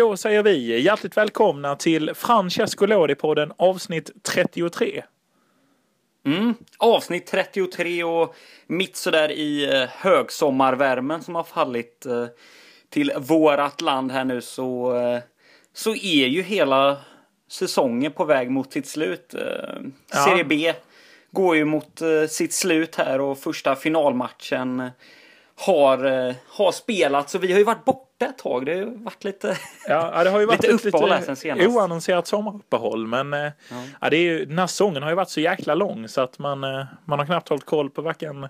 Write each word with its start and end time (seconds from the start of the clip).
Då 0.00 0.16
säger 0.16 0.42
vi 0.42 0.80
hjärtligt 0.80 1.16
välkomna 1.16 1.76
till 1.76 2.14
Francesco 2.14 2.86
Lodi-podden 2.86 3.52
avsnitt 3.56 4.10
33. 4.22 5.02
Mm, 6.26 6.54
avsnitt 6.78 7.26
33 7.26 8.04
och 8.04 8.34
mitt 8.66 8.96
sådär 8.96 9.30
i 9.30 9.74
eh, 9.74 9.88
högsommarvärmen 9.88 11.22
som 11.22 11.34
har 11.34 11.42
fallit 11.42 12.06
eh, 12.06 12.26
till 12.90 13.12
vårat 13.16 13.80
land 13.80 14.12
här 14.12 14.24
nu 14.24 14.40
så, 14.40 14.96
eh, 14.96 15.18
så 15.72 15.90
är 15.90 16.26
ju 16.26 16.42
hela 16.42 16.96
säsongen 17.50 18.12
på 18.12 18.24
väg 18.24 18.50
mot 18.50 18.72
sitt 18.72 18.86
slut. 18.86 19.34
Ja. 20.12 20.24
Serie 20.24 20.44
B 20.44 20.72
går 21.30 21.56
ju 21.56 21.64
mot 21.64 22.02
sitt 22.28 22.52
slut 22.52 22.96
här 22.96 23.20
och 23.20 23.38
första 23.38 23.76
finalmatchen 23.76 24.90
har, 25.54 26.34
har 26.46 26.72
spelats. 26.72 27.32
Så 27.32 27.38
vi 27.38 27.52
har 27.52 27.58
ju 27.58 27.64
varit 27.64 27.84
borta 27.84 28.09
borta 28.20 28.32
ett 28.32 28.38
tag. 28.38 28.66
Det 28.66 28.78
har 28.78 29.04
varit 29.04 29.24
lite, 29.24 29.58
ja, 29.88 30.24
det 30.24 30.30
har 30.30 30.40
ju 30.40 30.46
varit 30.46 30.62
lite 30.62 30.88
uppehåll 30.88 31.10
här 31.10 31.20
sen 31.20 31.36
senast. 31.36 31.68
Oannonserat 31.68 32.26
sommaruppehåll. 32.26 33.06
Men 33.06 33.32
ja. 33.32 33.50
Ja, 34.00 34.10
det 34.10 34.16
är 34.16 34.22
ju, 34.22 34.44
den 34.44 34.58
här 34.58 34.66
säsongen 34.66 35.02
har 35.02 35.10
ju 35.10 35.16
varit 35.16 35.30
så 35.30 35.40
jäkla 35.40 35.74
lång 35.74 36.08
så 36.08 36.20
att 36.20 36.38
man, 36.38 36.64
eh, 36.64 36.84
man 37.04 37.18
har 37.18 37.26
knappt 37.26 37.48
hållit 37.48 37.64
koll 37.64 37.90
på 37.90 38.02
varken 38.02 38.48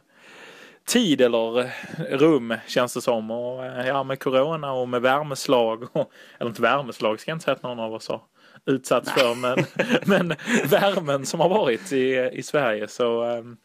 tid 0.89 1.21
eller 1.21 1.71
rum 2.17 2.55
känns 2.67 2.95
det 2.95 3.01
som. 3.01 3.31
Och 3.31 3.65
eh, 3.65 3.87
ja, 3.87 4.03
med 4.03 4.21
corona 4.21 4.73
och 4.73 4.89
med 4.89 5.03
värmeslag. 5.03 5.83
Och, 5.93 6.11
eller 6.39 6.51
inte 6.51 6.63
värmeslag 6.63 7.21
ska 7.21 7.31
jag 7.31 7.37
inte 7.37 7.45
säga 7.45 7.55
att 7.55 7.63
någon 7.63 7.81
av 7.81 7.95
oss 7.95 8.09
har 8.09 8.21
utsatts 8.67 9.13
för. 9.13 9.35
Men, 9.35 9.65
men 10.05 10.29
värmen 10.71 11.27
som 11.27 11.41
har 11.41 11.49
varit 11.49 11.93
i, 11.93 12.31
i 12.33 12.43
Sverige. 12.43 12.89
Så 12.89 13.25
um, 13.25 13.57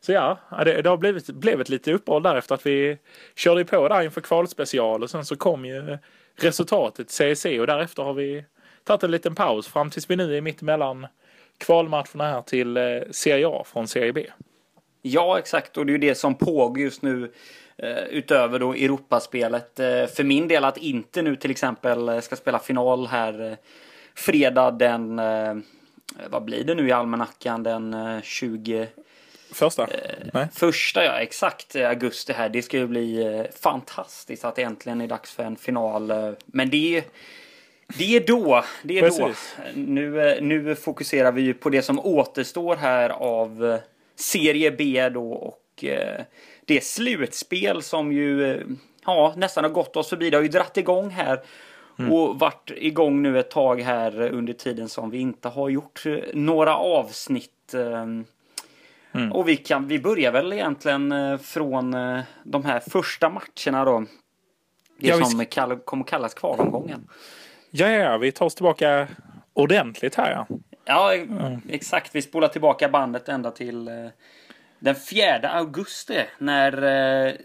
så 0.00 0.12
ja, 0.12 0.38
det, 0.64 0.82
det 0.82 0.88
har 0.88 0.96
blivit, 0.96 1.26
blivit 1.26 1.68
lite 1.68 1.92
uppehåll 1.92 2.22
där 2.22 2.36
efter 2.36 2.54
att 2.54 2.66
vi 2.66 2.98
körde 3.36 3.64
på 3.64 3.88
där 3.88 4.02
inför 4.02 4.20
kvalspecial 4.20 5.02
och 5.02 5.10
sen 5.10 5.24
så 5.24 5.36
kom 5.36 5.64
ju 5.64 5.98
resultatet 6.36 7.10
CEC 7.10 7.44
och 7.44 7.66
därefter 7.66 8.02
har 8.02 8.14
vi 8.14 8.44
tagit 8.84 9.02
en 9.02 9.10
liten 9.10 9.34
paus 9.34 9.68
fram 9.68 9.90
tills 9.90 10.10
vi 10.10 10.16
nu 10.16 10.36
är 10.36 10.40
mitt 10.40 10.62
emellan 10.62 11.06
kvalmatcherna 11.58 12.30
här 12.30 12.42
till 12.42 12.76
eh, 12.76 12.82
Serie 13.10 13.48
A 13.48 13.64
från 13.66 13.88
Serie 13.88 14.12
B. 14.12 14.26
Ja, 15.02 15.38
exakt. 15.38 15.76
Och 15.76 15.86
det 15.86 15.90
är 15.90 15.92
ju 15.92 15.98
det 15.98 16.14
som 16.14 16.34
pågår 16.34 16.78
just 16.78 17.02
nu 17.02 17.32
eh, 17.76 18.04
utöver 18.10 18.58
då 18.58 18.72
Europaspelet. 18.74 19.80
Eh, 19.80 20.06
för 20.06 20.24
min 20.24 20.48
del 20.48 20.64
att 20.64 20.76
inte 20.76 21.22
nu 21.22 21.36
till 21.36 21.50
exempel 21.50 22.22
ska 22.22 22.36
spela 22.36 22.58
final 22.58 23.06
här 23.06 23.56
fredag 24.14 24.70
den, 24.70 25.16
vad 26.30 26.44
blir 26.44 26.64
det 26.64 26.74
nu 26.74 26.88
i 26.88 26.92
almanackan, 26.92 27.62
den 27.62 27.96
20 28.22 28.88
Första? 29.52 29.86
Eh, 30.34 30.48
första 30.52 31.04
ja, 31.04 31.20
exakt 31.20 31.76
augusti 31.76 32.32
här. 32.32 32.48
Det 32.48 32.62
ska 32.62 32.76
ju 32.76 32.86
bli 32.86 33.26
eh, 33.26 33.44
fantastiskt 33.60 34.44
att 34.44 34.56
det 34.56 34.62
äntligen 34.62 35.00
är 35.00 35.06
dags 35.06 35.34
för 35.34 35.42
en 35.42 35.56
final. 35.56 36.10
Eh, 36.10 36.30
men 36.46 36.70
det 36.70 36.96
är 36.96 37.04
det 37.98 38.16
är 38.16 38.26
då. 38.26 38.64
Det 38.82 38.98
är 38.98 39.02
Precis. 39.02 39.56
då. 39.56 39.62
Nu, 39.74 40.38
nu 40.40 40.74
fokuserar 40.74 41.32
vi 41.32 41.42
ju 41.42 41.54
på 41.54 41.70
det 41.70 41.82
som 41.82 41.98
återstår 41.98 42.76
här 42.76 43.10
av 43.10 43.78
Serie 44.16 44.70
B 44.70 45.08
då 45.08 45.32
och 45.32 45.84
det 46.64 46.84
slutspel 46.84 47.82
som 47.82 48.12
ju 48.12 48.62
ja, 49.06 49.34
nästan 49.36 49.64
har 49.64 49.70
gått 49.70 49.96
oss 49.96 50.08
förbi. 50.08 50.30
Det 50.30 50.36
har 50.36 50.42
ju 50.42 50.48
dratt 50.48 50.76
igång 50.76 51.10
här 51.10 51.42
mm. 51.98 52.12
och 52.12 52.38
varit 52.38 52.70
igång 52.76 53.22
nu 53.22 53.38
ett 53.38 53.50
tag 53.50 53.80
här 53.80 54.20
under 54.20 54.52
tiden 54.52 54.88
som 54.88 55.10
vi 55.10 55.18
inte 55.18 55.48
har 55.48 55.68
gjort 55.68 56.04
några 56.34 56.76
avsnitt. 56.76 57.74
Mm. 59.16 59.32
Och 59.32 59.48
vi, 59.48 59.56
kan, 59.56 59.88
vi 59.88 59.98
börjar 59.98 60.32
väl 60.32 60.52
egentligen 60.52 61.12
eh, 61.12 61.38
från 61.38 61.94
eh, 61.94 62.20
de 62.42 62.64
här 62.64 62.80
första 62.80 63.28
matcherna 63.28 63.84
då. 63.84 64.04
Det 64.98 65.08
ja, 65.08 65.24
som 65.24 65.46
kall, 65.46 65.76
kommer 65.76 66.04
kallas 66.04 66.34
kvalomgången. 66.34 67.08
Ja, 67.70 67.88
ja, 67.88 68.18
vi 68.18 68.32
tar 68.32 68.46
oss 68.46 68.54
tillbaka 68.54 69.08
ordentligt 69.52 70.14
här 70.14 70.30
ja. 70.30 70.46
Ja, 70.84 71.14
mm. 71.14 71.60
exakt. 71.68 72.14
Vi 72.14 72.22
spolar 72.22 72.48
tillbaka 72.48 72.88
bandet 72.88 73.28
ända 73.28 73.50
till 73.50 73.88
eh, 73.88 73.94
den 74.78 74.94
4 74.94 75.48
augusti 75.48 76.24
när 76.38 76.72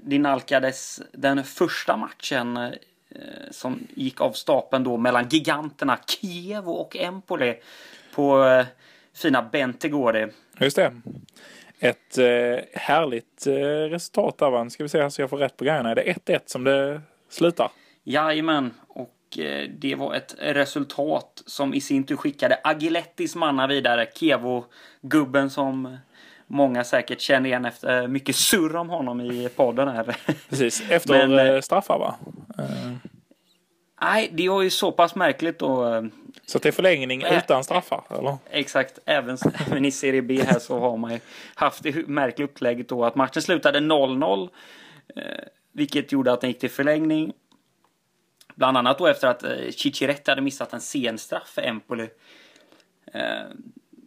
det 0.03 0.20
nalkades 0.20 1.02
den 1.12 1.44
första 1.44 1.98
matchen 1.98 2.74
som 3.52 3.80
gick 3.96 4.22
av 4.22 4.32
stapeln 4.32 4.84
då 4.84 4.98
mellan 4.98 5.28
giganterna 5.30 6.00
Kiev 6.08 6.70
och 6.70 6.96
Empoli 6.96 7.56
på 8.16 8.64
fina 9.14 9.42
Bentegård. 9.42 10.16
Just 10.59 10.76
det 10.76 10.92
ett 11.81 12.18
eh, 12.18 12.25
härligt 12.74 13.47
eh, 13.47 13.53
resultat 13.90 14.38
där 14.38 14.50
va? 14.50 14.69
Ska 14.69 14.84
vi 14.84 14.90
se 14.90 15.09
så 15.09 15.22
jag 15.22 15.30
får 15.30 15.38
rätt 15.38 15.58
på 15.58 15.64
grejerna. 15.64 15.92
Är 15.92 15.96
det 15.96 16.03
1-1 16.03 16.40
som 16.46 16.64
det 16.64 17.02
slutar? 17.30 17.72
Jajamän. 18.03 18.74
Och 18.88 19.40
eh, 19.40 19.69
det 19.69 19.96
var 19.96 20.14
ett 20.14 20.36
resultat 20.40 21.44
som 21.46 21.74
i 21.74 21.81
sin 21.81 22.03
tur 22.03 22.16
skickade 22.16 22.59
Agilettis 22.64 23.36
manna 23.36 23.68
vidare. 23.68 24.08
Kevo-gubben 24.16 25.50
som 25.50 25.97
många 26.47 26.84
säkert 26.84 27.22
känner 27.22 27.50
igen 27.50 27.66
efter 27.66 28.08
mycket 28.08 28.36
surr 28.36 28.75
om 28.75 28.90
honom 28.90 29.22
i 29.22 29.50
podden 29.56 29.88
här. 29.88 30.18
Precis, 30.50 30.84
efter 30.90 31.28
Men, 31.28 31.62
straffar 31.62 32.00
va? 32.00 32.16
Nej, 34.02 34.30
det 34.34 34.50
var 34.50 34.62
ju 34.62 34.70
så 34.70 34.91
pass 34.91 35.16
märkligt 35.16 35.59
då. 35.59 36.03
Så 36.46 36.59
är 36.64 36.72
förlängning 36.72 37.22
äh, 37.22 37.38
utan 37.38 37.64
straffar? 37.64 38.03
Eller? 38.09 38.38
Exakt. 38.50 39.00
Även, 39.06 39.38
även 39.68 39.86
i 39.86 39.92
Serie 39.92 40.22
B 40.22 40.42
här 40.47 40.59
så 40.59 40.80
har 40.80 40.97
man 40.97 41.14
ju 41.14 41.19
haft 41.56 41.84
det 41.84 42.08
märkliga 42.08 42.47
upplägget 42.47 42.90
då 42.90 43.06
att 43.06 43.16
matchen 43.16 43.42
slutade 43.42 43.80
0-0. 43.80 44.50
Eh, 45.16 45.24
vilket 45.72 46.12
gjorde 46.12 46.31
att 46.31 46.41
den 46.41 46.50
gick 46.50 46.59
till 46.59 46.70
förlängning. 46.70 47.34
Bland 48.56 48.78
annat 48.78 48.97
då 48.97 49.08
efter 49.08 49.28
att 49.28 49.44
eh, 49.44 49.52
Cicciretti 49.72 50.31
hade 50.31 50.41
missat 50.41 50.74
en 50.74 50.81
senstraff 50.81 51.47
för 51.47 51.62
Empoli. 51.62 52.09
Eh, 53.14 53.22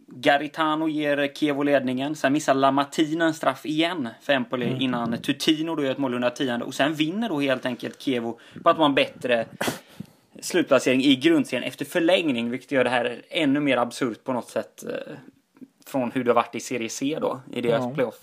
Garitano 0.07 0.87
ger 0.87 1.33
Kievo 1.35 1.63
ledningen. 1.63 2.15
Sen 2.15 2.33
missar 2.33 2.53
Lamartina 2.53 3.25
en 3.25 3.33
straff 3.33 3.65
igen 3.65 4.09
för 4.21 4.33
Empoli 4.33 4.67
mm. 4.67 4.81
innan 4.81 5.17
Tutino 5.17 5.75
då 5.75 5.83
gör 5.83 5.91
ett 5.91 5.97
mål 5.97 6.13
under 6.13 6.29
tionde. 6.29 6.65
Och 6.65 6.73
sen 6.73 6.93
vinner 6.93 7.29
då 7.29 7.39
helt 7.39 7.65
enkelt 7.65 8.01
Kievo 8.01 8.39
på 8.63 8.69
att 8.69 8.77
man 8.77 8.95
bättre 8.95 9.45
slutplacering 10.45 11.03
i 11.03 11.15
grundserien 11.15 11.67
efter 11.67 11.85
förlängning, 11.85 12.49
vilket 12.49 12.71
gör 12.71 12.83
det 12.83 12.89
här 12.89 13.21
ännu 13.29 13.59
mer 13.59 13.77
absurt 13.77 14.23
på 14.23 14.33
något 14.33 14.49
sätt 14.49 14.83
eh, 14.83 15.15
från 15.85 16.11
hur 16.11 16.23
det 16.23 16.31
har 16.31 16.35
varit 16.35 16.55
i 16.55 16.59
Serie 16.59 16.89
C 16.89 17.17
då, 17.21 17.41
i 17.53 17.61
deras 17.61 17.85
ja. 17.85 17.93
playoff. 17.93 18.19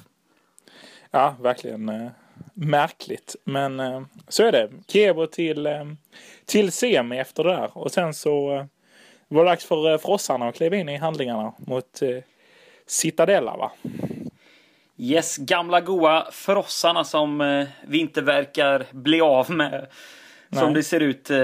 Ja, 1.11 1.37
verkligen 1.41 1.89
eh, 1.89 2.11
märkligt. 2.55 3.37
Men 3.45 3.81
eh, 3.81 4.03
så 4.29 4.45
är 4.45 4.53
det. 4.53 4.71
Kievo 4.89 5.27
till, 5.27 5.67
eh, 5.67 5.85
till 6.45 6.73
semi 6.73 7.19
efter 7.19 7.45
det 7.45 7.51
där. 7.51 7.79
Och 7.79 7.93
sen 7.93 8.15
så 8.15 8.57
eh, 8.57 8.65
var 9.29 9.45
det 9.45 9.51
dags 9.51 9.65
för 9.65 9.93
eh, 9.93 9.99
frossarna 9.99 10.49
att 10.49 10.55
kliva 10.55 10.77
in 10.77 10.89
i 10.89 10.97
handlingarna 10.97 11.53
mot 11.59 12.01
Citadella 12.87 13.57
va? 13.57 13.73
Yes, 14.97 15.37
gamla 15.37 15.81
goa 15.81 16.29
frossarna 16.33 17.05
som 17.05 17.67
vi 17.87 17.99
inte 17.99 18.23
verkar 18.23 18.87
bli 18.91 19.21
av 19.21 19.51
med 19.51 19.87
som 20.53 20.75
det 20.75 20.83
ser 20.83 21.01
ut 21.01 21.31
eh, 21.31 21.39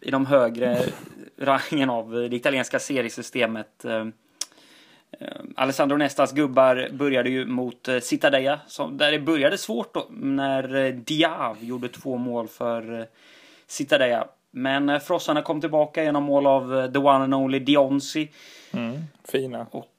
i 0.00 0.10
de 0.10 0.26
högre 0.26 0.78
rangen 1.38 1.90
av 1.90 2.12
det 2.12 2.36
italienska 2.36 2.78
seriesystemet. 2.78 3.84
Eh, 3.84 4.06
eh, 5.20 5.40
Alessandro 5.54 5.96
Nestas 5.96 6.32
gubbar 6.32 6.88
började 6.92 7.30
ju 7.30 7.46
mot 7.46 7.88
eh, 7.88 7.98
Citadella, 7.98 8.60
som, 8.66 8.98
där 8.98 9.12
det 9.12 9.18
började 9.18 9.58
svårt 9.58 9.94
då, 9.94 10.06
när 10.10 10.74
eh, 10.74 10.92
Diav 10.92 11.56
gjorde 11.60 11.88
två 11.88 12.16
mål 12.16 12.48
för 12.48 13.00
eh, 13.00 13.06
Citadella. 13.66 14.28
Men 14.50 14.88
eh, 14.88 14.98
frossarna 14.98 15.42
kom 15.42 15.60
tillbaka 15.60 16.04
genom 16.04 16.22
mål 16.22 16.46
av 16.46 16.78
eh, 16.78 16.90
the 16.92 16.98
one 16.98 17.24
and 17.24 17.34
only 17.34 17.58
Dionzi. 17.58 18.28
Mm, 18.72 19.02
fina. 19.24 19.66
Och 19.70 19.95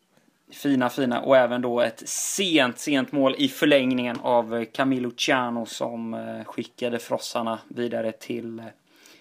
Fina, 0.52 0.90
fina. 0.90 1.22
Och 1.22 1.38
även 1.38 1.62
då 1.62 1.82
ett 1.82 2.04
sent, 2.06 2.80
sent 2.80 3.12
mål 3.12 3.36
i 3.38 3.48
förlängningen 3.48 4.20
av 4.20 4.66
Camilo 4.66 5.12
Ciano 5.18 5.66
som 5.66 6.14
eh, 6.14 6.44
skickade 6.46 7.00
frossarna 7.00 7.60
vidare 7.68 8.12
till 8.12 8.60
eh, 8.60 8.66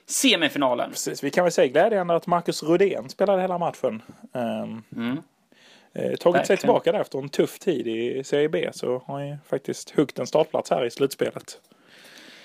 semifinalen. 0.07 0.91
Precis, 0.91 1.25
vi 1.25 1.31
kan 1.31 1.45
väl 1.45 1.53
säga 1.53 1.69
glädjande 1.69 2.15
att 2.15 2.27
Marcus 2.27 2.63
Rudén 2.63 3.09
spelade 3.09 3.43
hela 3.43 3.59
matchen. 3.59 4.03
Um, 4.33 4.83
mm. 4.97 5.19
eh, 5.93 6.03
tagit 6.03 6.25
Verkligen. 6.25 6.47
sig 6.47 6.57
tillbaka 6.57 6.93
där 6.93 7.01
efter 7.01 7.19
en 7.19 7.29
tuff 7.29 7.59
tid 7.59 7.87
i 7.87 8.25
Serie 8.25 8.49
B 8.49 8.71
så 8.73 9.03
har 9.07 9.15
han 9.15 9.29
ju 9.29 9.37
faktiskt 9.49 9.91
huggt 9.91 10.19
en 10.19 10.27
startplats 10.27 10.71
här 10.71 10.85
i 10.85 10.91
slutspelet. 10.91 11.61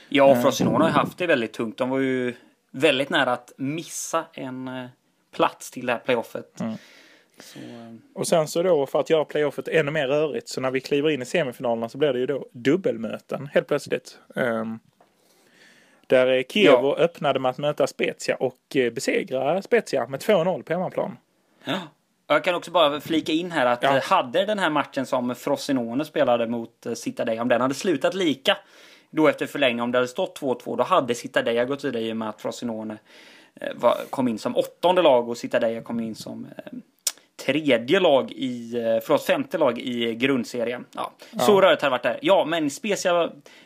Ja, 0.10 0.42
Frosinone 0.42 0.84
har 0.84 0.92
haft 0.92 1.18
det 1.18 1.28
väldigt 1.28 1.54
tungt. 1.54 1.78
De 1.78 1.90
var 1.90 2.00
ju 2.00 2.34
väldigt 2.72 3.10
nära 3.10 3.32
att 3.32 3.54
missa 3.58 4.26
en 4.34 4.68
eh, 4.68 4.86
plats 5.36 5.72
till 5.72 5.86
det 5.86 5.94
här 5.94 6.00
playoffet. 6.00 6.60
Mm. 6.62 6.76
Så, 7.42 7.60
eh, 7.60 7.96
och 8.14 8.28
sen 8.28 8.48
så 8.48 8.64
då 8.64 8.86
för 8.86 9.00
att 9.00 9.10
göra 9.10 9.26
playoffet 9.26 9.68
ännu 9.68 9.92
mer 9.92 10.08
rörigt 10.08 10.50
så 10.50 10.62
när 10.62 10.72
vi 10.72 10.82
kliver 10.82 11.10
in 11.10 11.22
i 11.22 11.26
semifinalerna 11.26 11.90
så 11.90 11.98
blir 11.98 12.14
det 12.14 12.20
ju 12.20 12.26
då 12.26 12.46
dubbelmöten 12.52 13.50
helt 13.54 13.68
plötsligt. 13.68 14.20
Um, 14.36 14.80
där 16.08 16.44
Kievo 16.50 16.96
ja. 16.98 17.04
öppnade 17.04 17.40
med 17.40 17.50
att 17.50 17.58
möta 17.58 17.88
Spezia 17.88 18.36
och 18.36 18.76
eh, 18.76 18.94
besegra 18.94 19.62
Spezia 19.62 20.08
med 20.08 20.20
2-0 20.20 20.64
på 20.64 20.74
hemmaplan. 20.74 21.18
Ja. 21.64 21.80
Jag 22.28 22.44
kan 22.44 22.56
också 22.56 22.72
bara 22.72 23.02
flika 23.02 23.32
in 23.32 23.52
här 23.52 23.66
att 23.66 23.84
ja. 23.84 23.98
Eh, 23.98 24.04
hade 24.04 24.46
den 24.46 24.60
här 24.60 24.70
matchen 24.70 25.06
som 25.06 25.36
Frosinone 25.36 26.06
spelade 26.06 26.48
mot 26.48 26.88
Citadella, 26.96 27.42
om 27.42 27.48
den 27.48 27.62
hade 27.62 27.74
slutat 27.74 28.14
lika 28.14 28.58
då 29.10 29.28
efter 29.28 29.48
förlängning, 29.48 29.82
om 29.82 29.92
det 29.92 29.98
hade 29.98 30.08
stått 30.08 30.40
2-2, 30.40 30.78
då 30.78 30.84
hade 30.84 31.16
Citadella 31.16 31.66
gått 31.66 31.84
vidare 31.84 32.04
i 32.04 32.12
och 32.12 32.18
med 32.18 32.30
att 32.30 32.42
Frosinone 32.42 32.98
var, 33.76 33.98
kom 34.10 34.28
in 34.28 34.40
som 34.40 34.56
åttonde 34.56 35.02
lag 35.02 35.30
och 35.30 35.38
Citadella 35.38 35.82
kom 35.82 36.00
in 36.00 36.16
som 36.16 36.48
tredje 37.46 38.00
lag 38.00 38.32
i, 38.32 38.72
förlåt, 39.04 39.24
femte 39.24 39.58
lag 39.58 39.80
i 39.80 40.16
grundserien. 40.16 40.86
Ja, 40.92 41.12
ja. 41.32 41.40
Så 41.40 41.62
rörigt 41.62 41.82
har 41.82 41.90
det 41.90 41.92
varit 41.92 42.04
där. 42.04 42.20
Ja, 42.22 42.46
men 42.46 42.70
Spezia 42.70 43.24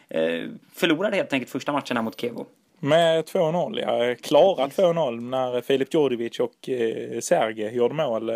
eh, 0.09 0.43
förlorade 0.73 1.15
helt 1.15 1.33
enkelt 1.33 1.51
första 1.51 1.71
matchen 1.71 1.97
här 1.97 2.03
mot 2.03 2.21
Kevo. 2.21 2.45
Med 2.79 3.25
2-0, 3.25 3.79
ja. 3.79 4.15
Klara 4.21 4.67
2-0 4.67 5.21
när 5.21 5.61
Filip 5.61 5.93
Djordjevic 5.93 6.39
och 6.39 6.69
eh, 6.69 7.19
Serge 7.19 7.71
gjorde 7.71 7.93
mål. 7.93 8.29
Eh, 8.29 8.35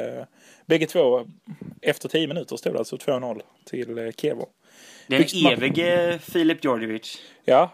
bägge 0.66 0.86
två 0.86 1.26
efter 1.82 2.10
10 2.10 2.28
minuter 2.28 2.58
stod 2.58 2.74
det 2.74 2.80
alltså 2.80 2.96
2-0 2.96 3.42
till 3.66 3.98
eh, 3.98 4.12
Kevo. 4.18 4.46
Den 5.08 5.24
evige 5.52 6.20
Filip 6.22 6.66
Djordjevic. 6.66 7.22
Ja. 7.46 7.72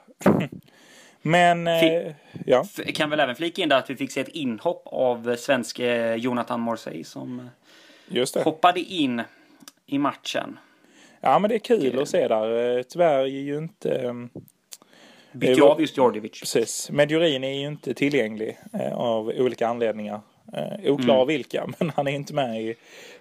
Men, 1.27 1.67
eh, 1.67 2.11
ja. 2.45 2.65
Kan 2.93 3.09
väl 3.09 3.19
även 3.19 3.35
flika 3.35 3.61
in 3.61 3.69
där 3.69 3.77
att 3.77 3.89
vi 3.89 3.95
fick 3.95 4.11
se 4.11 4.21
ett 4.21 4.27
inhopp 4.27 4.81
av 4.85 5.35
svenske 5.35 6.15
Jonathan 6.15 6.59
Morsey 6.59 7.03
som 7.03 7.49
hoppade 8.43 8.79
in 8.79 9.21
i 9.85 9.97
matchen. 9.97 10.59
Ja, 11.21 11.39
men 11.39 11.49
det 11.49 11.55
är 11.55 11.59
kul 11.59 11.99
att 11.99 12.09
se 12.09 12.27
där. 12.27 12.83
Tyvärr 12.83 13.19
är 13.19 13.25
ju 13.25 13.57
inte... 13.57 13.91
Ehm, 13.95 14.29
Bytte 15.31 15.63
av 15.63 15.81
just 15.81 15.97
Djordjevic. 15.97 16.39
Precis. 16.39 16.89
Medjurin 16.91 17.43
är 17.43 17.59
ju 17.59 17.67
inte 17.67 17.93
tillgänglig 17.93 18.59
eh, 18.73 18.93
av 18.93 19.27
olika 19.27 19.67
anledningar. 19.67 20.21
Eh, 20.53 20.91
oklar 20.93 21.15
mm. 21.15 21.27
vilka, 21.27 21.67
men 21.79 21.91
han 21.95 22.07
är 22.07 22.11
inte 22.11 22.33
med 22.33 22.61
i 22.61 22.75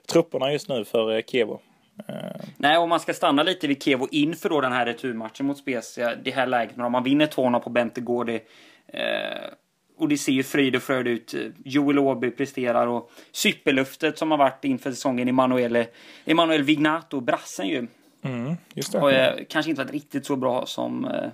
trupperna 0.07 0.53
just 0.53 0.69
nu 0.69 0.85
för 0.85 1.17
eh, 1.17 1.23
Kevo. 1.23 1.61
Eh. 2.09 2.47
Nej, 2.57 2.79
om 2.79 2.89
man 2.89 3.01
ska 3.01 3.15
stanna 3.15 3.43
lite 3.43 3.67
vid 3.67 3.83
Kevo 3.83 4.09
inför 4.11 4.49
då 4.49 4.61
den 4.61 4.73
här 4.73 4.87
returmatchen 4.87 5.47
mot 5.47 5.59
Spezia. 5.59 6.15
Det 6.15 6.31
här 6.31 6.47
läget 6.47 6.77
när 6.77 6.89
man 6.89 7.05
vinner 7.05 7.27
2-0 7.27 7.61
på 7.61 7.71
Bente 7.71 8.01
Gårdi. 8.01 8.41
Eh, 8.87 9.51
och 9.99 10.09
det 10.09 10.19
ser 10.19 10.33
ju 10.33 10.43
fröjd 10.43 10.77
och 10.77 10.83
fröjd 10.83 11.07
ut. 11.07 11.35
Joel 11.65 11.99
Åby 11.99 12.31
presterar 12.31 12.87
och 12.87 13.11
superluftet 13.33 14.19
som 14.19 14.31
har 14.31 14.39
varit 14.39 14.65
inför 14.65 14.91
säsongen 14.91 15.29
Emanuele, 15.29 15.87
Emanuel 16.25 16.63
Vignato, 16.63 17.21
brassen 17.21 17.69
ju. 17.69 17.87
Mm, 18.23 18.57
just 18.75 18.93
det. 18.93 19.01
Och, 19.01 19.13
eh, 19.13 19.39
kanske 19.49 19.71
inte 19.71 19.83
varit 19.83 19.93
riktigt 19.93 20.27
så 20.27 20.37
bra 20.37 20.67
som, 20.67 21.05
eh, 21.05 21.31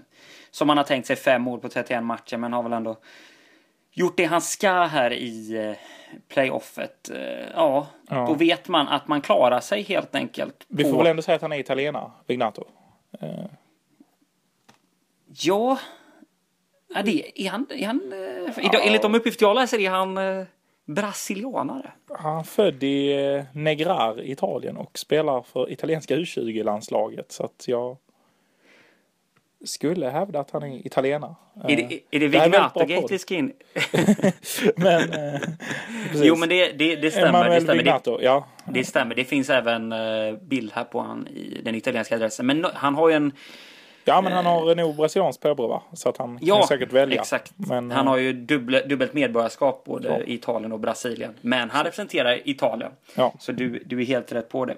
som 0.51 0.67
man 0.67 0.77
har 0.77 0.85
tänkt 0.85 1.06
sig 1.06 1.17
fem 1.17 1.43
mål 1.43 1.61
på 1.61 1.69
31 1.69 2.05
matcher 2.05 2.37
men 2.37 2.53
har 2.53 2.63
väl 2.63 2.73
ändå 2.73 2.99
gjort 3.93 4.17
det 4.17 4.25
han 4.25 4.41
ska 4.41 4.85
här 4.85 5.13
i 5.13 5.77
playoffet. 6.29 7.11
Eh, 7.11 7.21
ja, 7.55 7.87
ja, 8.09 8.27
då 8.27 8.35
vet 8.35 8.69
man 8.69 8.89
att 8.89 9.09
man 9.09 9.21
klarar 9.21 9.61
sig 9.61 9.83
helt 9.83 10.15
enkelt. 10.15 10.65
Vi 10.69 10.85
får 10.85 10.99
väl 10.99 11.07
ändå 11.07 11.23
säga 11.23 11.37
att 11.37 11.43
han 11.43 11.53
är 11.53 11.59
italienare, 11.59 12.11
Vignato? 12.27 12.65
Eh. 13.21 13.29
Ja, 15.27 15.79
är, 16.95 17.03
det, 17.03 17.43
är 17.47 17.51
han... 17.51 17.67
Är 17.71 17.87
han 17.87 18.03
ja. 18.73 18.81
Enligt 18.81 19.03
de 19.03 19.15
uppgifter 19.15 19.47
jag 19.47 19.55
läser 19.55 19.79
är 19.81 19.91
han 19.91 20.19
brasilianare. 20.85 21.93
Han 22.19 22.39
är 22.39 22.43
född 22.43 22.83
i 22.83 23.45
Negrar, 23.53 24.23
Italien 24.23 24.77
och 24.77 24.99
spelar 24.99 25.43
för 25.43 25.73
italienska 25.73 26.17
U20-landslaget. 26.17 27.33
Så 27.33 27.45
att 27.45 27.65
jag 27.69 27.97
skulle 29.65 30.09
hävda 30.09 30.41
att 30.41 30.51
han 30.51 30.62
är 30.62 30.87
italienare. 30.87 31.35
Är 31.69 31.77
det, 31.77 32.01
är 32.11 32.21
det 32.21 32.29
Vignato-gate 32.29 33.07
vi 33.11 33.19
ska 33.19 33.35
in? 33.35 33.53
men, 34.77 35.12
eh, 35.12 35.41
jo 36.15 36.37
men 36.37 36.49
det, 36.49 36.73
det, 36.73 36.97
det 36.97 37.11
stämmer. 37.11 37.29
Emanuel 37.29 37.53
det 37.55 37.61
stämmer. 37.61 37.83
Vignato, 37.83 38.17
det, 38.17 38.25
ja. 38.25 38.47
det 38.65 38.85
stämmer. 38.85 39.15
Det 39.15 39.25
finns 39.25 39.51
även 39.51 39.93
uh, 39.93 40.39
bild 40.39 40.73
här 40.75 40.85
på 40.85 41.01
han 41.01 41.27
i 41.27 41.61
den 41.65 41.75
italienska 41.75 42.15
adressen. 42.15 42.47
Men 42.47 42.67
han 42.75 42.95
har 42.95 43.09
ju 43.09 43.15
en 43.15 43.33
Ja, 44.05 44.21
men 44.21 44.33
han 44.33 44.47
har 44.47 44.75
nog 44.75 44.97
brasilianskt 44.97 45.43
påbrå 45.43 45.67
va? 45.67 45.83
Så 45.93 46.09
att 46.09 46.17
han 46.17 46.39
ja, 46.43 46.59
kan 46.59 46.69
säkert 46.69 46.93
välja. 46.93 47.21
exakt. 47.21 47.53
Men, 47.56 47.91
han 47.91 48.06
har 48.06 48.17
ju 48.17 48.33
dubbel, 48.33 48.89
dubbelt 48.89 49.15
medborgarskap 49.15 49.85
både 49.85 50.09
ja. 50.09 50.21
i 50.21 50.35
Italien 50.35 50.73
och 50.73 50.81
Brasilien. 50.81 51.35
Men 51.41 51.71
han 51.71 51.85
representerar 51.85 52.49
Italien. 52.49 52.93
Ja. 53.15 53.33
Så 53.39 53.53
du, 53.53 53.83
du 53.87 54.01
är 54.01 54.05
helt 54.05 54.33
rätt 54.33 54.49
på 54.49 54.65
det. 54.65 54.77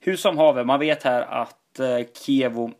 Hur 0.00 0.16
som 0.16 0.38
haver, 0.38 0.64
man 0.64 0.80
vet 0.80 1.02
här 1.02 1.22
att 1.22 1.80
Kievo 2.26 2.70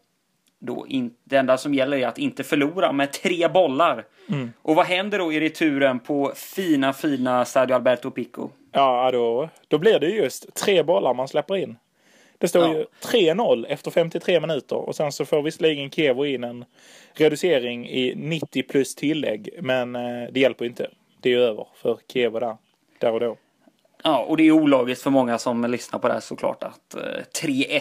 då 0.60 0.86
in, 0.88 1.14
det 1.24 1.36
enda 1.36 1.58
som 1.58 1.74
gäller 1.74 1.96
är 1.96 2.06
att 2.06 2.18
inte 2.18 2.44
förlora 2.44 2.92
med 2.92 3.12
tre 3.12 3.48
bollar. 3.48 4.06
Mm. 4.28 4.52
Och 4.62 4.74
vad 4.74 4.86
händer 4.86 5.18
då 5.18 5.32
i 5.32 5.40
returen 5.40 6.00
på 6.00 6.32
fina, 6.34 6.92
fina 6.92 7.44
Stadio 7.44 7.74
Alberto 7.74 8.10
Pico? 8.10 8.48
Ja, 8.72 9.10
då, 9.12 9.48
då 9.68 9.78
blir 9.78 9.98
det 9.98 10.08
just 10.08 10.54
tre 10.54 10.82
bollar 10.82 11.14
man 11.14 11.28
släpper 11.28 11.56
in. 11.56 11.76
Det 12.38 12.48
står 12.48 12.62
ja. 12.62 12.74
ju 12.74 12.84
3-0 13.34 13.66
efter 13.68 13.90
53 13.90 14.40
minuter 14.40 14.76
och 14.76 14.96
sen 14.96 15.12
så 15.12 15.24
får 15.24 15.42
visserligen 15.42 15.90
Kevo 15.90 16.26
in 16.26 16.44
en 16.44 16.64
reducering 17.14 17.88
i 17.88 18.14
90 18.16 18.62
plus 18.62 18.94
tillägg 18.94 19.50
men 19.60 19.96
eh, 19.96 20.28
det 20.32 20.40
hjälper 20.40 20.64
inte. 20.64 20.90
Det 21.20 21.34
är 21.34 21.38
över 21.38 21.66
för 21.74 21.98
Kevo 22.12 22.38
där, 22.38 22.56
där 22.98 23.12
och 23.12 23.20
då. 23.20 23.36
Ja, 24.04 24.24
och 24.24 24.36
det 24.36 24.42
är 24.42 24.50
ologiskt 24.50 25.02
för 25.02 25.10
många 25.10 25.38
som 25.38 25.64
lyssnar 25.64 25.98
på 25.98 26.08
det 26.08 26.14
här 26.14 26.20
såklart 26.20 26.62
att 26.62 26.94
eh, 26.94 27.46
3-1 27.48 27.80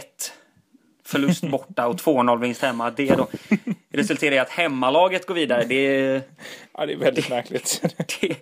förlust 1.11 1.43
borta 1.51 1.87
och 1.87 1.95
2-0 1.95 2.39
vinst 2.39 2.61
hemma. 2.61 2.91
Det 2.91 3.15
då 3.15 3.27
resulterar 3.93 4.35
i 4.35 4.39
att 4.39 4.49
hemmalaget 4.49 5.25
går 5.25 5.35
vidare. 5.35 5.65
Det 5.65 5.75
är, 5.75 6.21
ja, 6.73 6.85
det 6.85 6.93
är 6.93 6.97
väldigt 6.97 7.29
det, 7.29 7.35
märkligt. 7.35 7.81
Det, 8.21 8.35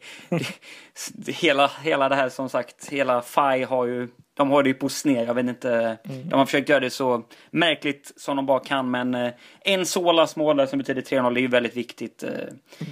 det, 1.14 1.32
hela, 1.32 1.72
hela 1.84 2.10
det 2.10 2.16
här 2.16 2.30
som 2.30 2.50
sagt, 2.50 2.90
hela 2.90 3.22
FAI 3.22 3.64
har 3.64 3.86
ju 3.86 4.08
de 4.38 4.52
har 4.52 4.64
det 4.64 4.70
ju 4.70 4.74
på 4.74 4.90
sned. 4.90 5.28
Jag 5.28 5.34
vet 5.34 5.46
inte. 5.46 5.98
Mm. 6.04 6.30
De 6.30 6.40
har 6.40 6.46
försökt 6.46 6.70
göra 6.70 6.80
det 6.80 6.90
så 6.90 7.24
märkligt 7.52 8.14
som 8.16 8.36
de 8.36 8.46
bara 8.46 8.60
kan. 8.60 8.92
Men 8.92 9.16
eh, 9.16 9.32
en 9.62 9.86
Solas 9.86 10.36
mål 10.36 10.68
som 10.68 10.80
betyder 10.80 11.02
3-0 11.02 11.38
är 11.38 11.42
ju 11.42 11.48
väldigt 11.48 11.78
viktigt. 11.78 12.24
Eh, 12.24 12.30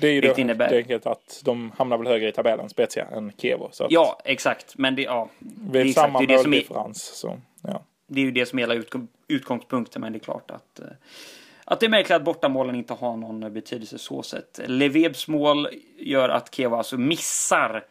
det 0.01 0.07
är 0.07 0.11
ju 0.11 0.21
då 0.21 0.33
innebär. 0.37 0.65
helt 0.65 0.77
enkelt 0.77 1.05
att 1.05 1.41
de 1.43 1.71
hamnar 1.77 1.97
väl 1.97 2.07
högre 2.07 2.29
i 2.29 2.31
tabellen, 2.31 2.69
Spezia, 2.69 3.05
än 3.05 3.31
Kevo. 3.37 3.69
Så 3.71 3.87
ja, 3.89 4.21
exakt. 4.25 4.77
Men 4.77 4.95
det, 4.95 5.01
ja, 5.01 5.29
det 5.39 5.81
är 5.81 5.85
samma 5.85 6.19
måldifferens. 6.19 7.03
Så, 7.03 7.39
ja. 7.61 7.83
Det 8.07 8.21
är 8.21 8.25
ju 8.25 8.31
det 8.31 8.45
som 8.45 8.59
är 8.59 8.63
hela 8.63 8.73
utgång, 8.73 9.07
utgångspunkten. 9.27 10.01
Men 10.01 10.13
det 10.13 10.17
är 10.17 10.19
klart 10.19 10.51
att 10.51 10.79
eh, 10.79 10.85
att 11.67 11.79
det 11.79 11.85
är 11.85 11.89
märkligt 11.89 12.15
att 12.15 12.23
bortamålen 12.23 12.75
inte 12.75 12.93
har 12.93 13.17
någon 13.17 13.53
betydelse 13.53 13.97
så 13.97 14.23
sett. 14.23 14.59
Levebs 14.65 15.27
mål 15.27 15.67
gör 15.97 16.29
att 16.29 16.55
Kevo 16.55 16.75
alltså 16.75 16.97
missar 16.97 17.83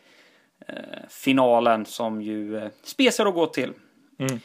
Eh, 0.69 0.75
finalen 1.09 1.87
som 1.87 2.23
ju 2.23 2.57
eh, 2.57 2.69
Spezia 2.83 3.25
då 3.25 3.33
går 3.33 3.47
till. 3.47 3.73
Mm. 4.19 4.41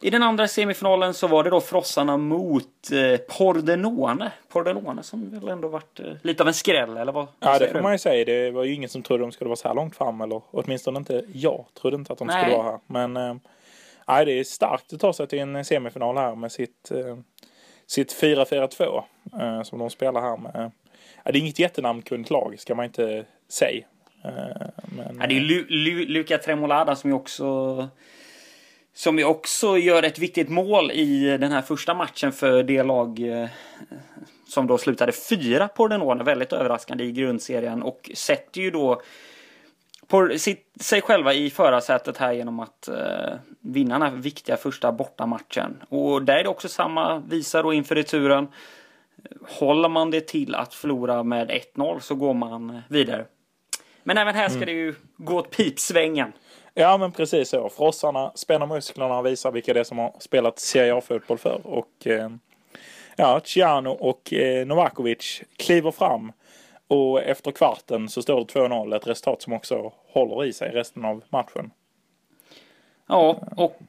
I 0.00 0.10
den 0.10 0.22
andra 0.22 0.48
semifinalen 0.48 1.14
så 1.14 1.26
var 1.26 1.44
det 1.44 1.50
då 1.50 1.60
frossarna 1.60 2.16
mot 2.16 2.64
eh, 2.92 3.16
Pordenone. 3.38 4.32
Pordenone 4.48 5.02
som 5.02 5.40
väl 5.40 5.48
ändå 5.48 5.68
varit 5.68 6.00
eh, 6.00 6.12
lite 6.22 6.42
av 6.42 6.48
en 6.48 6.54
skräll 6.54 6.96
eller 6.96 7.12
vad? 7.12 7.26
Ja 7.40 7.58
det 7.58 7.68
får 7.68 7.74
du? 7.74 7.82
man 7.82 7.92
ju 7.92 7.98
säga. 7.98 8.24
Det 8.24 8.50
var 8.50 8.64
ju 8.64 8.74
ingen 8.74 8.88
som 8.88 9.02
trodde 9.02 9.22
de 9.22 9.32
skulle 9.32 9.48
vara 9.48 9.56
så 9.56 9.68
här 9.68 9.74
långt 9.74 9.96
fram 9.96 10.20
eller 10.20 10.42
åtminstone 10.50 10.98
inte 10.98 11.24
jag 11.32 11.64
trodde 11.80 11.96
inte 11.96 12.12
att 12.12 12.18
de 12.18 12.26
nej. 12.26 12.42
skulle 12.42 12.56
vara 12.56 12.70
här. 12.70 12.80
Men 12.86 13.16
eh, 13.16 13.36
nej, 14.08 14.24
det 14.24 14.32
är 14.32 14.44
starkt 14.44 14.92
att 14.92 15.00
ta 15.00 15.12
sig 15.12 15.26
till 15.26 15.38
en 15.38 15.64
semifinal 15.64 16.16
här 16.16 16.34
med 16.34 16.52
sitt, 16.52 16.90
eh, 16.90 17.18
sitt 17.86 18.12
4-4-2 18.12 19.04
eh, 19.40 19.62
som 19.62 19.78
de 19.78 19.90
spelar 19.90 20.20
här 20.20 20.36
med. 20.36 20.70
Ja, 21.24 21.32
det 21.32 21.38
är 21.38 21.40
inget 21.40 21.58
jättenamnkunnigt 21.58 22.30
lag 22.30 22.54
ska 22.58 22.74
man 22.74 22.84
inte 22.84 23.24
säga. 23.48 23.84
Eh, 24.24 24.68
men, 24.96 25.18
ja, 25.20 25.26
det 25.26 25.36
är 25.36 25.40
Lu 25.40 25.66
Lu 25.68 26.06
Luca 26.06 26.38
Tremolada 26.38 26.96
som 26.96 27.10
ju 27.10 27.16
också 27.16 27.88
som 28.94 29.18
ju 29.18 29.24
också 29.24 29.78
gör 29.78 30.02
ett 30.02 30.18
viktigt 30.18 30.48
mål 30.48 30.90
i 30.90 31.38
den 31.38 31.52
här 31.52 31.62
första 31.62 31.94
matchen 31.94 32.32
för 32.32 32.62
det 32.62 32.82
lag 32.82 33.20
som 34.48 34.66
då 34.66 34.78
slutade 34.78 35.12
fyra 35.12 35.68
på 35.68 35.88
den 35.88 36.02
åren. 36.02 36.24
Väldigt 36.24 36.52
överraskande 36.52 37.04
i 37.04 37.12
grundserien 37.12 37.82
och 37.82 38.10
sätter 38.14 38.60
ju 38.60 38.70
då 38.70 39.02
på 40.08 40.38
sitt, 40.38 40.72
sig 40.80 41.02
själva 41.02 41.32
i 41.32 41.50
förarsätet 41.50 42.16
här 42.16 42.32
genom 42.32 42.60
att 42.60 42.88
eh, 42.88 43.34
vinna 43.60 43.98
den 43.98 44.12
här 44.12 44.16
viktiga 44.16 44.56
första 44.56 44.92
bortamatchen. 44.92 45.82
Och 45.88 46.22
där 46.22 46.36
är 46.36 46.42
det 46.42 46.48
också 46.48 46.68
samma 46.68 47.18
visa 47.18 47.62
då 47.62 47.72
inför 47.72 47.94
returen. 47.94 48.48
Håller 49.48 49.88
man 49.88 50.10
det 50.10 50.20
till 50.20 50.54
att 50.54 50.74
förlora 50.74 51.22
med 51.22 51.50
1-0 51.74 52.00
så 52.00 52.14
går 52.14 52.34
man 52.34 52.82
vidare. 52.88 53.24
Men 54.02 54.18
även 54.18 54.34
här 54.34 54.48
ska 54.48 54.56
mm. 54.56 54.66
det 54.66 54.72
ju 54.72 54.94
gå 55.16 55.36
åt 55.36 55.50
pipsvängen. 55.50 56.32
Ja 56.74 56.98
men 56.98 57.12
precis 57.12 57.48
så. 57.48 57.68
Frossarna 57.68 58.32
spänner 58.34 58.66
musklerna 58.66 59.18
och 59.18 59.26
visar 59.26 59.52
vilka 59.52 59.74
det 59.74 59.80
är 59.80 59.84
som 59.84 59.98
har 59.98 60.16
spelat 60.20 60.58
Serie 60.58 60.94
A-fotboll 60.94 61.38
för. 61.38 61.60
Och 61.64 62.06
eh, 62.06 62.30
ja, 63.16 63.40
Ciano 63.44 63.90
och 63.90 64.32
eh, 64.32 64.66
Novakovic 64.66 65.42
kliver 65.56 65.90
fram. 65.90 66.32
Och 66.88 67.22
efter 67.22 67.50
kvarten 67.50 68.08
så 68.08 68.22
står 68.22 68.40
det 68.40 68.60
2-0. 68.60 68.96
Ett 68.96 69.06
resultat 69.06 69.42
som 69.42 69.52
också 69.52 69.92
håller 70.12 70.44
i 70.44 70.52
sig 70.52 70.70
resten 70.70 71.04
av 71.04 71.22
matchen. 71.28 71.70
Ja, 73.06 73.40
och 73.56 73.80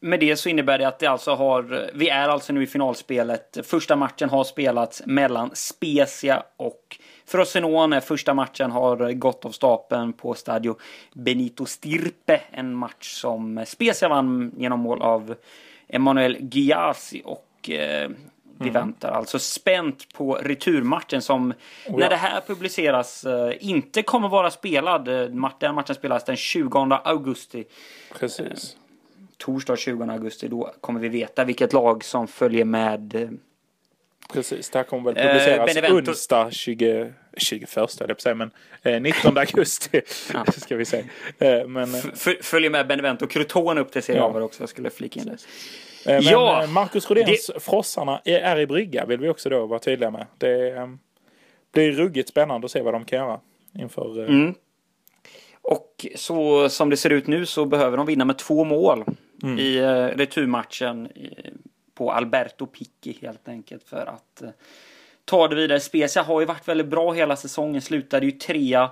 med 0.00 0.20
det 0.20 0.36
så 0.36 0.48
innebär 0.48 0.78
det 0.78 0.88
att 0.88 0.98
det 0.98 1.06
alltså 1.06 1.34
har, 1.34 1.90
vi 1.94 2.08
är 2.08 2.28
alltså 2.28 2.52
nu 2.52 2.62
i 2.62 2.66
finalspelet. 2.66 3.58
Första 3.62 3.96
matchen 3.96 4.28
har 4.28 4.44
spelats 4.44 5.02
mellan 5.06 5.50
Spezia 5.54 6.42
och 6.56 6.98
Frosinone. 7.26 8.00
Första 8.00 8.34
matchen 8.34 8.70
har 8.70 9.12
gått 9.12 9.44
av 9.44 9.50
stapeln 9.50 10.12
på 10.12 10.34
Stadio 10.34 10.76
Benito 11.12 11.66
Stirpe. 11.66 12.40
En 12.50 12.74
match 12.74 13.12
som 13.20 13.64
Spezia 13.66 14.08
vann 14.08 14.54
genom 14.56 14.80
mål 14.80 15.02
av 15.02 15.34
Emanuel 15.88 16.36
Giasi. 16.40 17.22
och 17.24 17.70
eh, 17.70 18.10
vi 18.62 18.68
mm. 18.68 18.82
väntar. 18.82 19.10
Alltså 19.10 19.38
spänt 19.38 20.14
på 20.14 20.34
returmatchen 20.34 21.22
som 21.22 21.50
oh, 21.50 21.54
ja. 21.86 21.96
när 21.96 22.08
det 22.08 22.16
här 22.16 22.40
publiceras 22.40 23.26
uh, 23.26 23.52
inte 23.60 24.02
kommer 24.02 24.28
vara 24.28 24.50
spelad. 24.50 25.04
Den 25.60 25.74
matchen 25.74 25.94
spelas 25.94 26.24
den 26.24 26.36
20 26.36 27.00
augusti. 27.04 27.64
Precis. 28.18 28.40
Uh, 28.40 28.80
torsdag 29.36 29.76
20 29.76 30.04
augusti. 30.04 30.48
Då 30.48 30.74
kommer 30.80 31.00
vi 31.00 31.08
veta 31.08 31.44
vilket 31.44 31.72
lag 31.72 32.04
som 32.04 32.28
följer 32.28 32.64
med. 32.64 33.38
Precis, 34.32 34.70
det 34.70 34.78
här 34.78 34.84
kommer 34.84 35.12
väl 35.12 35.28
publiceras 35.28 35.90
uh, 35.90 35.96
onsdag 35.96 36.50
20, 36.50 37.12
21, 37.36 38.00
eller 38.00 38.14
på 38.14 38.20
säga, 38.20 38.34
men 38.34 38.50
eh, 38.82 39.00
19 39.00 39.38
augusti 39.38 40.00
ska 40.56 40.76
vi 40.76 40.84
säga. 40.84 41.04
Eh, 41.38 41.66
men, 41.68 41.88
Följer 42.42 42.70
med 42.70 42.86
Benevento 42.86 43.26
Crotone 43.26 43.80
upp 43.80 43.92
till 43.92 44.02
Serie 44.02 44.18
ja. 44.18 44.42
också, 44.42 44.62
jag 44.62 44.68
skulle 44.68 44.90
flika 44.90 45.20
in 45.20 45.26
det. 45.26 45.36
Eh, 46.06 46.14
men 46.14 46.22
ja, 46.22 46.62
eh, 46.62 46.70
Marcus 46.70 47.10
Rodéns 47.10 47.50
det... 47.54 47.60
Frossarna 47.60 48.20
är 48.24 48.58
i 48.58 48.66
brygga 48.66 49.06
vill 49.06 49.20
vi 49.20 49.28
också 49.28 49.48
då 49.48 49.66
vara 49.66 49.78
tydliga 49.78 50.10
med. 50.10 50.26
Det 50.38 50.70
eh, 50.70 50.88
blir 51.72 51.92
ruggigt 51.92 52.28
spännande 52.28 52.64
att 52.64 52.70
se 52.70 52.82
vad 52.82 52.94
de 52.94 53.04
kan 53.04 53.18
göra 53.18 53.40
inför... 53.72 54.28
Mm. 54.28 54.54
Och 55.64 56.06
så 56.16 56.68
som 56.68 56.90
det 56.90 56.96
ser 56.96 57.10
ut 57.10 57.26
nu 57.26 57.46
så 57.46 57.64
behöver 57.64 57.96
de 57.96 58.06
vinna 58.06 58.24
med 58.24 58.38
två 58.38 58.64
mål 58.64 59.04
mm. 59.42 59.58
i 59.58 59.80
returmatchen 60.16 61.08
på 61.94 62.12
Alberto 62.12 62.66
Picchi 62.66 63.18
helt 63.22 63.48
enkelt 63.48 63.88
för 63.88 64.06
att 64.06 64.42
ta 65.24 65.48
det 65.48 65.56
vidare. 65.56 65.80
Spezia 65.80 66.22
har 66.22 66.40
ju 66.40 66.46
varit 66.46 66.68
väldigt 66.68 66.86
bra 66.86 67.12
hela 67.12 67.36
säsongen, 67.36 67.82
slutade 67.82 68.26
ju 68.26 68.32
trea. 68.32 68.90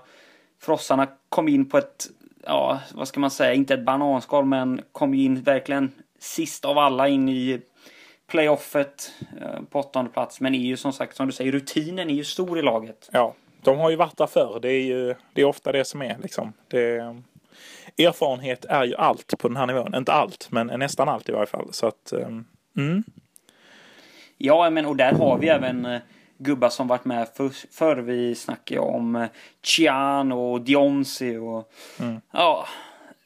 Frossarna 0.61 1.09
kom 1.29 1.49
in 1.49 1.69
på 1.69 1.79
ett, 1.79 2.07
ja 2.45 2.81
vad 2.95 3.09
ska 3.09 3.21
man 3.21 3.31
säga, 3.31 3.55
inte 3.55 3.75
ett 3.75 3.85
bananskal 3.85 4.45
men 4.45 4.81
kom 4.93 5.15
in 5.15 5.43
verkligen 5.43 5.93
sist 6.21 6.65
av 6.65 6.79
alla 6.79 7.09
in 7.09 7.29
i 7.29 7.61
playoffet 8.27 9.13
eh, 9.41 9.63
på 9.71 9.79
åttonde 9.79 10.11
plats. 10.11 10.41
Men 10.41 10.55
är 10.55 10.59
ju 10.59 10.77
som 10.77 10.93
sagt, 10.93 11.17
som 11.17 11.27
du 11.27 11.33
säger, 11.33 11.53
rutinen 11.53 12.11
är 12.11 12.15
ju 12.15 12.25
stor 12.25 12.59
i 12.59 12.63
laget. 12.63 13.09
Ja, 13.13 13.35
de 13.63 13.79
har 13.79 13.91
ju 13.91 13.97
varit 13.97 14.17
där 14.17 14.27
förr. 14.27 14.59
Det 14.63 14.73
är 14.73 14.83
ju 14.83 15.15
det 15.33 15.41
är 15.41 15.45
ofta 15.45 15.73
det 15.73 15.85
som 15.85 16.03
är 16.03 16.17
liksom. 16.23 16.53
Det, 16.69 17.15
erfarenhet 17.99 18.65
är 18.65 18.85
ju 18.85 18.95
allt 18.95 19.39
på 19.39 19.49
den 19.49 19.57
här 19.57 19.67
nivån. 19.67 19.95
Inte 19.95 20.13
allt, 20.13 20.49
men 20.51 20.67
nästan 20.67 21.09
allt 21.09 21.29
i 21.29 21.33
varje 21.33 21.47
fall. 21.47 21.69
Så 21.73 21.87
att, 21.87 22.13
um, 22.13 22.45
mm. 22.77 23.05
Ja, 24.39 24.71
men 24.71 24.87
och 24.87 24.97
där 24.97 25.13
har 25.13 25.39
vi 25.39 25.49
även 25.49 25.87
uh, 25.87 26.01
gubbar 26.39 26.69
som 26.69 26.89
varit 26.89 27.05
med 27.05 27.29
för, 27.29 27.49
förr. 27.71 27.97
Vi 27.97 28.35
snackar 28.35 28.75
ju 28.75 28.81
om 28.81 29.17
uh, 29.17 29.27
Cian 29.63 30.33
och 30.33 30.61
Dionsi 30.61 31.37
och 31.37 31.73
mm. 32.01 32.21
ja, 32.33 32.67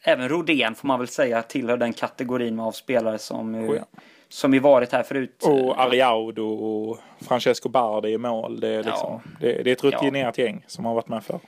även 0.05 0.29
Rodén 0.29 0.75
får 0.75 0.89
man 0.89 0.99
väl 0.99 1.09
säga 1.09 1.43
tillhör 1.43 1.77
den 1.77 1.93
kategorin 1.93 2.61
av 2.61 2.73
spelare 2.73 3.19
som 3.19 3.55
oh 3.55 3.77
ja. 3.77 3.85
som 4.29 4.55
ju 4.55 4.61
varit 4.61 4.93
här 4.93 5.03
förut. 5.03 5.43
Och 5.43 5.81
Ariaudo 5.81 6.47
och 6.47 6.99
Francesco 7.21 7.69
Bardi 7.69 8.09
i 8.09 8.19
mål. 8.19 8.61
Det 8.61 8.69
är, 8.69 8.83
liksom, 8.83 9.21
ja. 9.25 9.31
det, 9.41 9.63
det, 9.63 9.71
är 9.71 9.73
ett 9.73 9.85
rutinerat 9.85 10.39
ja. 10.39 10.45
gäng 10.45 10.65
som 10.67 10.85
har 10.85 10.95
varit 10.95 11.09
med 11.09 11.25
förr. 11.25 11.41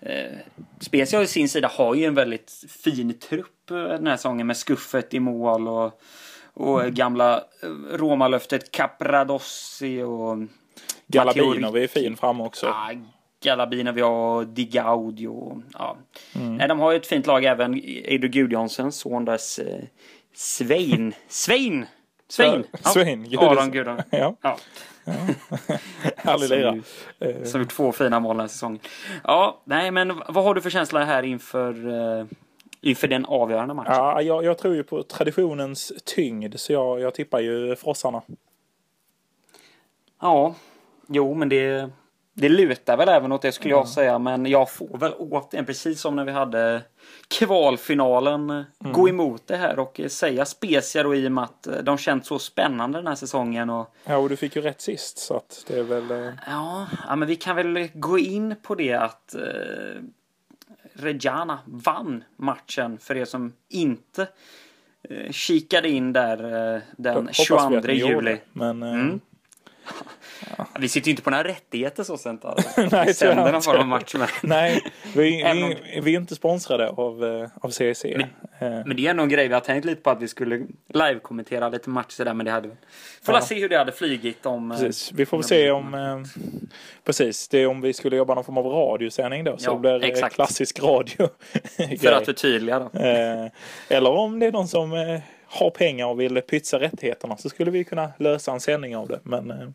Eh, 0.00 0.38
Spezia 0.80 1.22
i 1.22 1.26
sin 1.26 1.48
sida 1.48 1.68
har 1.68 1.94
ju 1.94 2.04
en 2.04 2.14
väldigt 2.14 2.64
fin 2.84 3.18
trupp 3.18 3.70
eh, 3.70 3.76
den 3.76 4.06
här 4.06 4.16
säsongen 4.16 4.46
med 4.46 4.56
Skuffet 4.56 5.14
i 5.14 5.20
mål 5.20 5.68
och, 5.68 6.00
och 6.54 6.80
mm. 6.80 6.94
gamla 6.94 7.36
eh, 7.36 7.96
Romalöftet 7.96 8.70
Capradossi 8.70 10.02
och 10.02 10.38
Galabinov 11.06 11.76
är 11.76 11.86
fin 11.86 12.16
fram 12.16 12.40
också. 12.40 12.66
Ah, 12.66 12.92
Galabina, 13.44 13.92
vi 13.92 14.00
har 14.00 14.44
Di 14.44 14.64
Gaudio. 14.64 15.62
Ja. 15.72 15.96
Mm. 16.34 16.56
Nej, 16.56 16.68
de 16.68 16.80
har 16.80 16.92
ju 16.92 16.96
ett 16.96 17.06
fint 17.06 17.26
lag 17.26 17.44
även. 17.44 17.80
Edo 17.84 18.28
Gudjonssons 18.28 18.96
son 18.96 19.24
där 19.24 19.38
Svein. 20.34 21.14
Svein! 21.28 21.86
Svein! 22.28 22.64
Ja. 22.72 22.90
Svein 22.90 23.38
Aron 23.38 23.70
Gudjon. 23.70 24.00
Ja. 24.10 24.36
ja. 24.42 24.58
Härlig 26.16 26.50
lira. 26.50 26.82
Som, 27.18 27.46
som 27.46 27.60
gjort 27.60 27.70
två 27.70 27.92
fina 27.92 28.20
mål 28.20 28.36
den 28.36 28.40
här 28.40 28.48
säsongen. 28.48 28.80
Ja, 29.24 29.62
nej 29.64 29.90
men 29.90 30.22
vad 30.28 30.44
har 30.44 30.54
du 30.54 30.60
för 30.60 30.70
känsla 30.70 31.04
här 31.04 31.22
inför 31.22 31.88
uh, 31.88 32.26
inför 32.80 33.08
den 33.08 33.24
avgörande 33.24 33.74
matchen? 33.74 33.92
Ja, 33.92 34.22
jag, 34.22 34.44
jag, 34.44 34.58
tror 34.58 34.74
ju 34.74 34.82
på 34.82 35.02
traditionens 35.02 35.92
tyngd 36.04 36.60
så 36.60 36.72
jag, 36.72 37.00
jag 37.00 37.14
tippar 37.14 37.40
ju 37.40 37.76
frossarna. 37.76 38.22
Ja, 40.20 40.54
jo 41.08 41.34
men 41.34 41.48
det 41.48 41.90
det 42.34 42.48
lutar 42.48 42.96
väl 42.96 43.08
även 43.08 43.32
åt 43.32 43.42
det 43.42 43.52
skulle 43.52 43.74
mm. 43.74 43.80
jag 43.80 43.88
säga. 43.88 44.18
Men 44.18 44.46
jag 44.46 44.70
får 44.70 44.98
väl 44.98 45.12
återigen, 45.18 45.66
precis 45.66 46.00
som 46.00 46.16
när 46.16 46.24
vi 46.24 46.32
hade 46.32 46.82
kvalfinalen, 47.28 48.50
mm. 48.50 48.66
gå 48.80 49.08
emot 49.08 49.46
det 49.46 49.56
här 49.56 49.78
och 49.78 50.00
säga 50.08 50.44
Spezia 50.44 51.02
då 51.02 51.14
i 51.14 51.28
och 51.28 51.32
med 51.32 51.44
att 51.44 51.68
de 51.82 51.98
känns 51.98 52.26
så 52.26 52.38
spännande 52.38 52.98
den 52.98 53.06
här 53.06 53.14
säsongen. 53.14 53.70
Och... 53.70 53.94
Ja, 54.04 54.16
och 54.16 54.28
du 54.28 54.36
fick 54.36 54.56
ju 54.56 54.62
rätt 54.62 54.80
sist 54.80 55.18
så 55.18 55.36
att 55.36 55.64
det 55.66 55.78
är 55.78 55.82
väl... 55.82 56.10
Eh, 56.10 56.32
ja, 56.46 56.86
ja 57.08 57.16
men 57.16 57.28
vi 57.28 57.36
kan 57.36 57.56
väl 57.56 57.88
gå 57.94 58.18
in 58.18 58.56
på 58.62 58.74
det 58.74 58.92
att 58.92 59.34
eh, 59.34 60.02
Reggiana 60.92 61.58
vann 61.64 62.24
matchen 62.36 62.98
för 62.98 63.16
er 63.16 63.24
som 63.24 63.52
inte 63.68 64.26
eh, 65.10 65.32
kikade 65.32 65.88
in 65.88 66.12
där 66.12 66.74
eh, 66.74 66.82
den 66.96 67.28
22 67.32 67.90
juli. 67.90 68.38
Men, 68.52 68.82
eh, 68.82 68.94
mm. 68.94 69.20
Ja. 70.58 70.66
Vi 70.78 70.88
sitter 70.88 71.08
ju 71.08 71.10
inte 71.10 71.22
på 71.22 71.30
några 71.30 71.44
rättigheter 71.44 72.02
så 72.02 72.18
sent. 72.18 72.44
Nej, 72.92 73.14
Sänderna 73.14 73.60
har 73.66 73.78
någon 73.78 73.88
match 73.88 74.14
med. 74.14 74.28
Nej, 74.42 74.80
vi, 75.14 75.20
vi, 75.22 76.00
vi, 76.00 76.14
är 76.14 76.20
inte 76.20 76.34
sponsrade 76.34 76.88
av, 76.88 77.24
eh, 77.24 77.48
av 77.60 77.70
CEC. 77.70 78.04
Men, 78.04 78.20
eh. 78.20 78.86
men 78.86 78.96
det 78.96 79.06
är 79.06 79.10
ändå 79.10 79.22
en 79.22 79.28
grej 79.28 79.48
vi 79.48 79.54
har 79.54 79.60
tänkt 79.60 79.84
lite 79.84 80.02
på 80.02 80.10
att 80.10 80.22
vi 80.22 80.28
skulle 80.28 80.66
live-kommentera 80.88 81.68
lite 81.68 81.90
matcher 81.90 82.24
där 82.24 82.34
men 82.34 82.46
det 82.46 82.52
hade 82.52 82.68
vi. 82.68 82.74
Får 83.22 83.34
ja. 83.34 83.40
se 83.40 83.54
hur 83.54 83.68
det 83.68 83.78
hade 83.78 83.92
flygit 83.92 84.46
om... 84.46 84.70
Eh, 84.70 84.78
precis, 84.78 85.12
vi 85.12 85.26
får 85.26 85.42
se 85.42 85.70
om... 85.70 85.94
Eh, 85.94 86.42
precis, 87.04 87.48
det 87.48 87.58
är 87.58 87.66
om 87.66 87.80
vi 87.80 87.92
skulle 87.92 88.16
jobba 88.16 88.34
någon 88.34 88.44
form 88.44 88.58
av 88.58 88.66
radiosändning 88.66 89.44
då. 89.44 89.56
Så 89.58 89.70
ja, 89.70 89.74
det 89.74 89.80
blir 89.80 90.04
exakt. 90.04 90.34
klassisk 90.34 90.82
radio. 90.82 91.28
För 92.00 92.12
att 92.12 92.24
förtydliga 92.24 92.78
då. 92.78 93.00
Eh, 93.00 93.50
eller 93.88 94.10
om 94.10 94.38
det 94.38 94.46
är 94.46 94.52
någon 94.52 94.68
som 94.68 94.92
eh, 94.92 95.20
har 95.54 95.70
pengar 95.70 96.06
och 96.06 96.20
vill 96.20 96.42
pytsa 96.42 96.80
rättigheterna 96.80 97.36
så 97.36 97.48
skulle 97.48 97.70
vi 97.70 97.84
kunna 97.84 98.10
lösa 98.18 98.52
en 98.52 98.60
sändning 98.60 98.96
av 98.96 99.08
det. 99.08 99.20
Men 99.22 99.74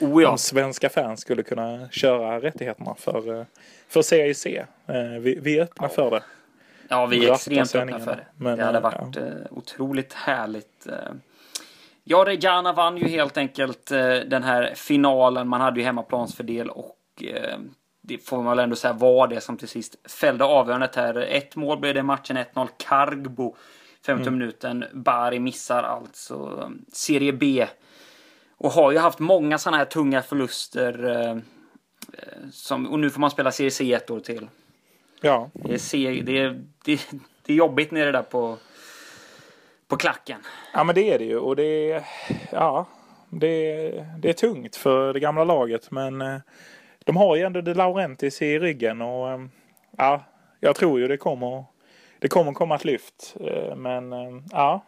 oh 0.00 0.22
ja. 0.22 0.30
om 0.30 0.38
svenska 0.38 0.88
fans 0.88 1.20
skulle 1.20 1.42
kunna 1.42 1.88
köra 1.90 2.40
rättigheterna 2.40 2.94
för, 2.94 3.38
eh, 3.40 3.44
för 3.88 4.02
CIC. 4.02 4.46
Eh, 4.46 4.64
vi, 5.20 5.38
vi 5.42 5.58
är 5.58 5.62
öppna 5.62 5.86
ja. 5.86 5.94
för 5.94 6.10
det. 6.10 6.22
Ja, 6.88 7.06
vi 7.06 7.26
är 7.26 7.32
extremt 7.32 7.74
öppna 7.74 7.98
för 7.98 8.16
det. 8.16 8.26
Men, 8.36 8.58
det 8.58 8.64
hade 8.64 8.78
eh, 8.78 8.82
varit 8.82 9.16
ja. 9.16 9.22
otroligt 9.50 10.12
härligt. 10.12 10.86
Ja, 12.04 12.24
Reggiana 12.26 12.72
vann 12.72 12.96
ju 12.96 13.08
helt 13.08 13.36
enkelt 13.36 13.86
den 14.26 14.42
här 14.42 14.72
finalen. 14.74 15.48
Man 15.48 15.60
hade 15.60 15.80
ju 15.80 15.86
hemmaplansfördel 15.86 16.70
och 16.70 16.96
det 18.02 18.18
får 18.18 18.36
man 18.36 18.56
väl 18.56 18.58
ändå 18.64 18.76
säga 18.76 18.92
var 18.92 19.28
det 19.28 19.40
som 19.40 19.56
till 19.56 19.68
sist 19.68 20.10
fällde 20.10 20.44
avgörandet 20.44 20.96
här. 20.96 21.16
Ett 21.16 21.56
mål 21.56 21.78
blev 21.78 21.94
det 21.94 22.00
i 22.00 22.02
matchen, 22.02 22.38
1-0 22.38 22.68
Cargbo. 22.76 23.56
15 24.06 24.26
mm. 24.26 24.38
minuten. 24.38 24.84
Bari 24.92 25.40
missar 25.40 25.82
alltså 25.82 26.70
Serie 26.92 27.32
B 27.32 27.66
och 28.58 28.70
har 28.70 28.92
ju 28.92 28.98
haft 28.98 29.18
många 29.18 29.58
sådana 29.58 29.76
här 29.76 29.84
tunga 29.84 30.22
förluster. 30.22 31.04
Eh, 31.04 31.30
eh, 32.12 32.48
som, 32.52 32.86
och 32.86 32.98
nu 32.98 33.10
får 33.10 33.20
man 33.20 33.30
spela 33.30 33.52
Serie 33.52 33.70
C 33.70 33.92
ett 33.92 34.10
år 34.10 34.20
till. 34.20 34.48
Ja. 35.20 35.50
Det 35.52 35.74
är, 35.74 36.22
det 36.22 36.38
är, 36.38 36.64
det, 36.84 37.00
det 37.46 37.52
är 37.52 37.56
jobbigt 37.56 37.90
nere 37.90 38.12
där 38.12 38.22
på, 38.22 38.56
på 39.88 39.96
klacken. 39.96 40.40
Ja 40.72 40.84
men 40.84 40.94
det 40.94 41.12
är 41.12 41.18
det 41.18 41.24
ju 41.24 41.38
och 41.38 41.56
det 41.56 41.92
är, 41.92 42.04
ja, 42.52 42.86
det 43.30 43.46
är, 43.46 44.06
det 44.18 44.28
är 44.28 44.32
tungt 44.32 44.76
för 44.76 45.12
det 45.12 45.20
gamla 45.20 45.44
laget 45.44 45.90
men 45.90 46.20
eh, 46.20 46.38
de 47.04 47.16
har 47.16 47.36
ju 47.36 47.42
ändå 47.42 47.60
De 47.60 47.74
Laurentis 47.74 48.42
i 48.42 48.58
ryggen 48.58 49.02
och 49.02 49.40
ja, 49.96 50.24
jag 50.60 50.76
tror 50.76 51.00
ju 51.00 51.08
det 51.08 51.16
kommer 51.16 51.64
det 52.18 52.28
kommer 52.28 52.52
komma 52.52 52.74
ett 52.74 52.84
lyft. 52.84 53.36
Men 53.76 54.12
ja, 54.52 54.84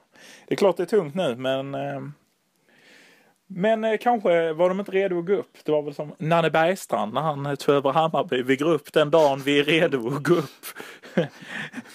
det 0.49 0.55
är 0.55 0.57
klart 0.57 0.77
det 0.77 0.83
är 0.83 0.87
tungt 0.87 1.15
nu 1.15 1.37
men 1.37 1.77
men 3.53 3.85
eh, 3.85 3.99
kanske 4.01 4.53
var 4.53 4.69
de 4.69 4.81
inte 4.81 4.93
redo 4.93 5.19
att 5.19 5.27
gå 5.27 5.33
upp. 5.33 5.57
Det 5.65 5.73
var 5.73 5.83
väl 5.83 5.95
som 5.95 6.13
Nanne 6.19 6.51
Bergstrand 6.51 7.15
när 7.15 7.21
han 7.21 7.57
tog 7.57 7.75
över 7.75 7.93
Hammarby. 7.93 8.43
Vi 8.43 8.57
går 8.57 8.71
upp 8.71 8.93
den 8.93 9.11
dagen 9.11 9.43
vi 9.45 9.59
är 9.59 9.65
redo 9.65 10.09
att 10.09 10.23
gå 10.23 10.35
upp. 10.35 10.67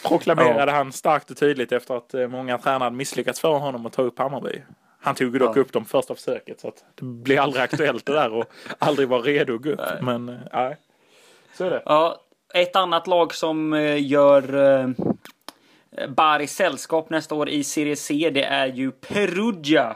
Proklamerade 0.07 0.71
ja. 0.71 0.77
han 0.77 0.91
starkt 0.91 1.31
och 1.31 1.37
tydligt 1.37 1.71
efter 1.71 1.97
att 1.97 2.13
eh, 2.13 2.27
många 2.27 2.57
tränare 2.57 2.91
misslyckats 2.91 3.39
för 3.39 3.57
honom 3.57 3.85
att 3.85 3.93
ta 3.93 4.01
upp 4.01 4.19
Hammarby. 4.19 4.61
Han 4.99 5.15
tog 5.15 5.33
ju 5.33 5.39
dock 5.39 5.57
ja. 5.57 5.61
upp 5.61 5.73
dem 5.73 5.85
första 5.85 6.15
försöket 6.15 6.59
så 6.59 6.67
att 6.67 6.83
det 6.95 7.05
blir 7.05 7.39
aldrig 7.39 7.63
aktuellt 7.63 8.05
det 8.05 8.13
där 8.13 8.33
och 8.33 8.45
aldrig 8.79 9.07
vara 9.07 9.21
redo 9.21 9.55
att 9.55 9.61
gå 9.61 9.69
upp. 9.69 9.79
Nej. 9.79 10.01
Men 10.01 10.29
eh, 10.29 10.35
nej, 10.53 10.77
så 11.53 11.63
är 11.65 11.69
det. 11.69 11.81
Ja, 11.85 12.21
ett 12.53 12.75
annat 12.75 13.07
lag 13.07 13.33
som 13.33 13.73
eh, 13.73 14.07
gör 14.07 14.55
eh, 14.55 14.89
Bari 16.09 16.47
sällskap 16.47 17.09
nästa 17.09 17.35
år 17.35 17.49
i 17.49 17.63
Serie 17.63 17.95
C 17.95 18.29
det 18.33 18.43
är 18.43 18.67
ju 18.67 18.91
Perugia. 18.91 19.95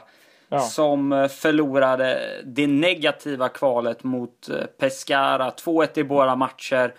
Ja. 0.52 0.60
Som 0.60 1.12
eh, 1.12 1.28
förlorade 1.28 2.20
det 2.44 2.66
negativa 2.66 3.48
kvalet 3.48 4.04
mot 4.04 4.48
eh, 4.48 4.56
Pescara. 4.78 5.50
2-1 5.50 5.98
i 5.98 6.04
båda 6.04 6.36
matcher. 6.36 6.94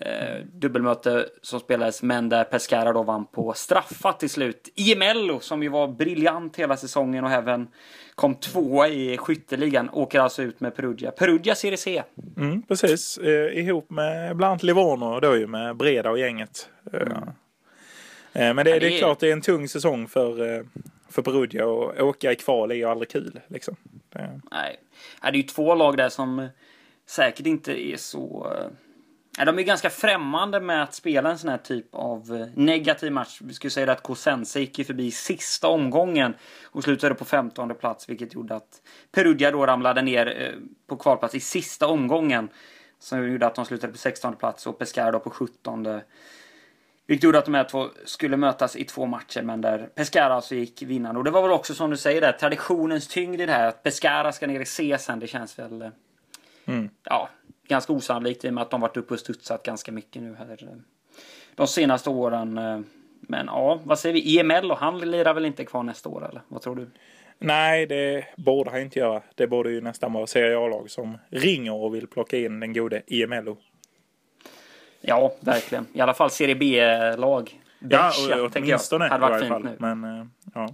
eh, 0.00 0.44
dubbelmöte 0.52 1.26
som 1.42 1.60
spelades, 1.60 2.02
men 2.02 2.28
där 2.28 2.44
Pescara 2.44 2.92
då 2.92 3.02
vann 3.02 3.24
på 3.26 3.52
straffar 3.52 4.12
till 4.12 4.30
slut. 4.30 4.68
IMLO 4.74 5.40
som 5.40 5.62
ju 5.62 5.68
var 5.68 5.88
briljant 5.88 6.56
hela 6.56 6.76
säsongen 6.76 7.24
och 7.24 7.30
även 7.30 7.68
kom 8.14 8.34
tvåa 8.34 8.88
i 8.88 9.16
skytteligan, 9.18 9.90
åker 9.92 10.20
alltså 10.20 10.42
ut 10.42 10.60
med 10.60 10.76
Perugia. 10.76 11.10
Perugia 11.10 11.54
Serie 11.54 11.76
C. 11.76 12.02
Mm, 12.36 12.62
precis, 12.62 13.18
eh, 13.18 13.58
ihop 13.58 13.90
med 13.90 14.36
bland 14.36 14.50
annat 14.50 14.62
Livorno 14.62 15.20
då 15.20 15.36
ju 15.36 15.46
med 15.46 15.76
Breda 15.76 16.10
och 16.10 16.18
gänget. 16.18 16.68
Eh, 16.92 17.00
mm. 17.00 17.28
Eh, 18.34 18.54
men 18.54 18.56
det, 18.56 18.70
ja, 18.70 18.74
det, 18.74 18.78
det, 18.78 18.94
är 18.94 18.98
klart 18.98 19.20
det 19.20 19.28
är 19.28 19.32
en 19.32 19.40
tung 19.40 19.68
säsong 19.68 20.08
för, 20.08 20.56
eh, 20.56 20.64
för 21.08 21.22
Perugia 21.22 21.66
och 21.66 22.00
åka 22.00 22.32
i 22.32 22.36
kval 22.36 22.70
är 22.70 22.74
ju 22.74 22.84
aldrig 22.84 23.08
kul. 23.08 23.40
Liksom. 23.48 23.76
Det... 24.12 24.40
Nej, 24.50 24.76
det 25.22 25.28
är 25.28 25.32
ju 25.32 25.42
två 25.42 25.74
lag 25.74 25.96
där 25.96 26.08
som 26.08 26.48
säkert 27.06 27.46
inte 27.46 27.86
är 27.88 27.96
så 27.96 28.46
Ja, 29.38 29.44
de 29.44 29.58
är 29.58 29.62
ganska 29.62 29.90
främmande 29.90 30.60
med 30.60 30.82
att 30.82 30.94
spela 30.94 31.30
en 31.30 31.38
sån 31.38 31.50
här 31.50 31.58
typ 31.58 31.94
av 31.94 32.34
eh, 32.34 32.46
negativ 32.54 33.12
match. 33.12 33.40
Vi 33.44 33.54
skulle 33.54 33.70
säga 33.70 33.92
att 33.92 34.02
Cosenza 34.02 34.60
gick 34.60 34.78
ju 34.78 34.84
förbi 34.84 35.10
sista 35.10 35.68
omgången 35.68 36.34
och 36.64 36.84
slutade 36.84 37.14
på 37.14 37.24
15 37.24 37.74
plats, 37.74 38.08
vilket 38.08 38.34
gjorde 38.34 38.54
att 38.54 38.82
Perugia 39.12 39.50
då 39.50 39.66
ramlade 39.66 40.02
ner 40.02 40.26
eh, 40.26 40.60
på 40.86 40.96
kvalplats 40.96 41.34
i 41.34 41.40
sista 41.40 41.86
omgången. 41.86 42.48
Som 42.98 43.32
gjorde 43.32 43.46
att 43.46 43.54
de 43.54 43.64
slutade 43.64 43.92
på 43.92 43.98
16 43.98 44.36
plats 44.36 44.66
och 44.66 44.78
Pescara 44.78 45.10
då 45.10 45.20
på 45.20 45.30
17. 45.30 46.00
Vilket 47.06 47.24
gjorde 47.24 47.38
att 47.38 47.44
de 47.44 47.54
här 47.54 47.64
två 47.64 47.88
skulle 48.04 48.36
mötas 48.36 48.76
i 48.76 48.84
två 48.84 49.06
matcher, 49.06 49.42
men 49.42 49.60
där 49.60 49.88
Pescara 49.94 50.34
alltså 50.34 50.54
gick 50.54 50.82
vinnande. 50.82 51.18
Och 51.18 51.24
det 51.24 51.30
var 51.30 51.42
väl 51.42 51.50
också 51.50 51.74
som 51.74 51.90
du 51.90 51.96
säger 51.96 52.20
där, 52.20 52.32
traditionens 52.32 53.08
tyngd 53.08 53.40
i 53.40 53.46
det 53.46 53.52
här. 53.52 53.68
Att 53.68 53.82
Pescara 53.82 54.32
ska 54.32 54.46
ner 54.46 54.60
i 54.60 54.64
C 54.64 54.96
sen, 54.98 55.18
det 55.18 55.26
känns 55.26 55.58
väl... 55.58 55.82
Eh, 55.82 55.88
mm. 56.64 56.88
Ja, 57.04 57.28
ganska 57.68 57.92
osannolikt 57.92 58.44
i 58.44 58.48
och 58.48 58.54
med 58.54 58.62
att 58.62 58.70
de 58.70 58.80
varit 58.80 58.96
uppe 58.96 59.14
och 59.14 59.20
studsat 59.20 59.62
ganska 59.62 59.92
mycket 59.92 60.22
nu 60.22 60.34
här 60.34 60.58
eh, 60.62 60.68
de 61.54 61.66
senaste 61.66 62.10
åren. 62.10 62.58
Eh, 62.58 62.80
men 63.20 63.46
ja, 63.46 63.80
vad 63.84 63.98
säger 63.98 64.12
vi? 64.12 64.38
EML 64.38 64.70
och 64.70 64.78
han 64.78 65.10
lirar 65.10 65.34
väl 65.34 65.44
inte 65.44 65.64
kvar 65.64 65.82
nästa 65.82 66.08
år 66.08 66.28
eller? 66.28 66.42
Vad 66.48 66.62
tror 66.62 66.76
du? 66.76 66.90
Nej, 67.38 67.86
det 67.86 68.24
borde 68.36 68.70
han 68.70 68.80
inte 68.80 68.98
göra. 68.98 69.22
Det 69.34 69.46
borde 69.46 69.70
ju 69.70 69.80
nästan 69.80 70.12
vara 70.12 70.26
Serie 70.26 70.58
A-lag 70.58 70.90
som 70.90 71.18
ringer 71.30 71.72
och 71.72 71.94
vill 71.94 72.06
plocka 72.06 72.38
in 72.38 72.60
den 72.60 72.72
gode 72.72 73.02
EMLO. 73.06 73.56
Ja, 75.06 75.34
verkligen. 75.40 75.86
I 75.92 76.00
alla 76.00 76.14
fall 76.14 76.30
Serie 76.30 76.54
B-lag. 76.54 77.60
Brescia, 77.78 78.36
ja, 78.38 78.50
åtminstone 78.54 79.08
hade 79.08 79.20
varit 79.20 79.48
fint 79.48 79.64
nu. 79.64 79.76
Men, 79.78 80.04
eh, 80.04 80.26
ja. 80.54 80.68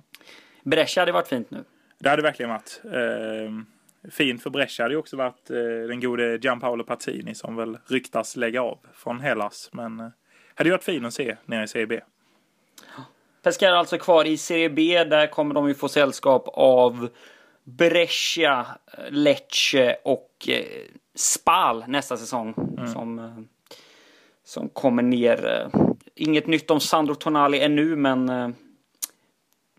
Brescia 0.62 1.00
hade 1.00 1.12
varit 1.12 1.28
fint 1.28 1.50
nu. 1.50 1.64
Det 1.98 2.08
hade 2.08 2.22
verkligen 2.22 2.50
varit. 2.50 2.80
Ehm, 2.84 3.66
fint 4.10 4.42
för 4.42 4.50
Brescia 4.50 4.84
hade 4.84 4.94
ju 4.94 4.98
också 4.98 5.16
varit 5.16 5.50
eh, 5.50 5.88
den 5.88 6.00
gode 6.00 6.36
Gianpaolo 6.36 6.84
Pazzini 6.84 7.34
som 7.34 7.56
väl 7.56 7.78
ryktas 7.86 8.36
lägga 8.36 8.62
av 8.62 8.78
från 8.94 9.20
Hellas. 9.20 9.70
Men 9.72 10.00
eh, 10.00 10.08
hade 10.54 10.68
ju 10.68 10.72
varit 10.72 10.84
fin 10.84 11.04
att 11.04 11.14
se 11.14 11.36
nere 11.46 11.64
i 11.64 11.68
Serie 11.68 11.86
B. 11.86 12.00
Pescara 13.42 13.78
alltså 13.78 13.98
kvar 13.98 14.24
i 14.24 14.36
Serie 14.36 14.70
B. 14.70 15.04
Där 15.04 15.26
kommer 15.26 15.54
de 15.54 15.68
ju 15.68 15.74
få 15.74 15.88
sällskap 15.88 16.48
av 16.52 17.08
Brescia, 17.64 18.66
Lecce 19.10 19.96
och 20.04 20.48
eh, 20.48 20.64
Spal 21.14 21.84
nästa 21.88 22.16
säsong. 22.16 22.54
Mm. 22.78 22.92
Som, 22.92 23.18
eh, 23.18 23.38
som 24.50 24.68
kommer 24.68 25.02
ner. 25.02 25.46
Eh, 25.46 25.80
inget 26.14 26.46
nytt 26.46 26.70
om 26.70 26.80
Sandro 26.80 27.14
Tonali 27.14 27.60
ännu, 27.60 27.96
men 27.96 28.28
eh, 28.28 28.48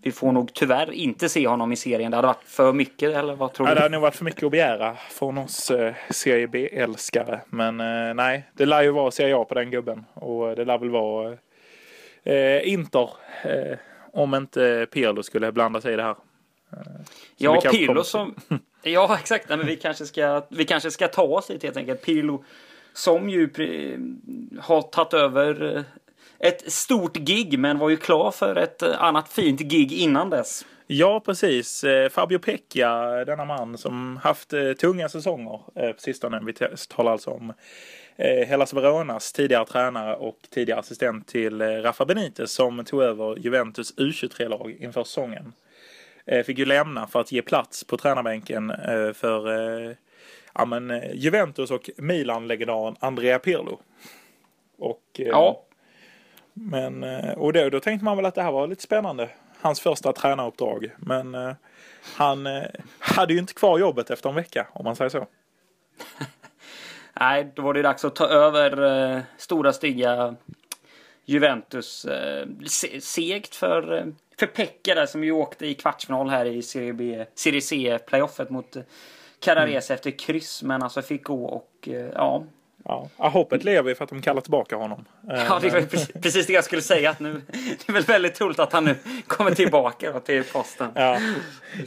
vi 0.01 0.11
får 0.11 0.31
nog 0.31 0.53
tyvärr 0.53 0.91
inte 0.91 1.29
se 1.29 1.47
honom 1.47 1.71
i 1.71 1.75
serien. 1.75 2.11
Det 2.11 2.17
hade 2.17 2.27
varit 2.27 2.43
för 2.45 2.73
mycket, 2.73 3.15
eller 3.15 3.35
vad 3.35 3.53
tror 3.53 3.65
du? 3.65 3.71
Ja, 3.71 3.75
det 3.75 3.81
hade 3.81 3.91
nog 3.91 4.01
varit 4.01 4.15
för 4.15 4.25
mycket 4.25 4.43
att 4.43 4.51
begära 4.51 4.97
från 5.09 5.37
oss 5.37 5.71
eh, 5.71 5.93
Serie 6.09 6.47
B-älskare. 6.47 7.41
Men 7.49 7.79
eh, 7.79 8.13
nej, 8.13 8.43
det 8.53 8.65
lär 8.65 8.81
ju 8.81 8.91
vara 8.91 9.11
Serie 9.11 9.37
A 9.37 9.45
på 9.45 9.53
den 9.53 9.71
gubben. 9.71 10.05
Och 10.13 10.55
det 10.55 10.65
lär 10.65 10.77
väl 10.77 10.89
vara 10.89 11.37
eh, 12.23 12.67
Inter. 12.67 13.09
Eh, 13.43 13.77
om 14.13 14.35
inte 14.35 14.87
Pirlo 14.91 15.23
skulle 15.23 15.51
blanda 15.51 15.81
sig 15.81 15.93
i 15.93 15.95
det 15.95 16.03
här. 16.03 16.15
Ja, 17.37 17.61
Pirlo 17.61 18.03
som... 18.03 18.35
ja, 18.83 19.17
exakt. 19.19 19.49
Nej, 19.49 19.57
men 19.57 19.67
vi 19.67 19.75
kanske, 19.75 20.05
ska, 20.05 20.41
vi 20.49 20.65
kanske 20.65 20.91
ska 20.91 21.07
ta 21.07 21.23
oss 21.23 21.49
hit 21.49 21.63
helt 21.63 21.77
enkelt. 21.77 22.01
Pirlo 22.01 22.43
som 22.93 23.29
ju 23.29 23.49
har 24.59 24.81
tagit 24.81 25.13
över 25.13 25.75
eh, 25.77 25.83
ett 26.39 26.71
stort 26.71 27.17
gig 27.17 27.59
men 27.59 27.79
var 27.79 27.89
ju 27.89 27.97
klar 27.97 28.31
för 28.31 28.55
ett 28.55 28.81
eh, 28.81 29.03
annat 29.03 29.29
fint 29.29 29.59
gig 29.59 29.91
innan 29.93 30.29
dess. 30.29 30.65
Ja, 30.87 31.19
precis. 31.19 31.83
Eh, 31.83 32.09
Fabio 32.09 32.39
Pecchia, 32.39 33.25
denna 33.25 33.45
man 33.45 33.77
som 33.77 34.19
haft 34.23 34.53
tunga 34.79 35.09
säsonger 35.09 35.59
på 35.93 35.99
sistone. 35.99 36.41
Vi 36.45 36.53
talar 36.87 37.11
alltså 37.11 37.29
om 37.29 37.53
Hellas 38.47 38.73
Veronas 38.73 39.33
tidigare 39.33 39.65
tränare 39.65 40.15
och 40.15 40.37
tidigare 40.49 40.79
assistent 40.79 41.27
till 41.27 41.61
Rafa 41.61 42.05
Benitez 42.05 42.51
som 42.51 42.85
tog 42.85 43.01
över 43.01 43.39
Juventus 43.39 43.97
U23-lag 43.97 44.77
inför 44.79 45.03
säsongen. 45.03 45.53
Fick 46.45 46.57
ju 46.57 46.65
lämna 46.65 47.07
för 47.07 47.19
att 47.19 47.31
ge 47.31 47.41
plats 47.41 47.83
på 47.83 47.97
tränarbänken 47.97 48.73
för 49.13 49.95
ja, 50.53 50.65
men, 50.65 51.01
Juventus 51.13 51.71
och 51.71 51.89
Milan-legendaren 51.97 52.95
Andrea 52.99 53.39
Pirlo. 53.39 53.79
Och 54.77 55.03
ja. 55.13 55.63
Men, 56.53 57.03
eh, 57.03 57.33
och 57.33 57.53
då, 57.53 57.69
då 57.69 57.79
tänkte 57.79 58.05
man 58.05 58.17
väl 58.17 58.25
att 58.25 58.35
det 58.35 58.41
här 58.41 58.51
var 58.51 58.67
lite 58.67 58.83
spännande. 58.83 59.29
Hans 59.61 59.79
första 59.79 60.13
tränaruppdrag. 60.13 60.91
Men 60.97 61.35
eh, 61.35 61.53
han 62.15 62.47
eh, 62.47 62.63
hade 62.99 63.33
ju 63.33 63.39
inte 63.39 63.53
kvar 63.53 63.79
jobbet 63.79 64.09
efter 64.09 64.29
en 64.29 64.35
vecka 64.35 64.67
om 64.73 64.83
man 64.83 64.95
säger 64.95 65.09
så. 65.09 65.27
Nej, 67.19 67.51
då 67.55 67.61
var 67.61 67.73
det 67.73 67.81
dags 67.81 68.05
att 68.05 68.15
ta 68.15 68.27
över 68.27 68.83
eh, 69.15 69.21
stora 69.37 69.73
stygga 69.73 70.35
Juventus. 71.25 72.05
Eh, 72.05 72.47
segt 72.99 73.55
för, 73.55 74.13
för 74.39 74.47
Pekka 74.47 74.95
där 74.95 75.05
som 75.05 75.23
ju 75.23 75.31
åkte 75.31 75.65
i 75.65 75.73
kvartsfinal 75.73 76.29
här 76.29 76.45
i 76.45 76.61
Serie, 76.61 76.93
B, 76.93 77.25
Serie 77.35 77.61
C 77.61 77.99
playoffet 78.07 78.49
mot 78.49 78.77
Carrarese 79.41 79.91
mm. 79.91 79.95
efter 79.95 80.11
kryss. 80.11 80.63
Men 80.63 80.83
alltså 80.83 81.01
fick 81.01 81.23
gå 81.23 81.45
och 81.45 81.89
ja, 82.13 82.43
Ja, 82.85 83.09
hoppet 83.17 83.63
lever 83.63 83.89
ju 83.89 83.95
för 83.95 84.03
att 84.03 84.09
de 84.09 84.21
kallar 84.21 84.41
tillbaka 84.41 84.75
honom. 84.75 85.05
Ja, 85.27 85.59
det 85.61 85.69
var 85.69 85.81
precis 86.21 86.47
det 86.47 86.53
jag 86.53 86.63
skulle 86.63 86.81
säga. 86.81 87.09
Att 87.09 87.19
nu, 87.19 87.41
det 87.51 87.89
är 87.89 87.93
väl 87.93 88.03
väldigt 88.03 88.35
troligt 88.35 88.59
att 88.59 88.73
han 88.73 88.85
nu 88.85 88.95
kommer 89.27 89.51
tillbaka 89.51 90.19
till 90.19 90.43
posten. 90.43 90.91
Ja, 90.95 91.19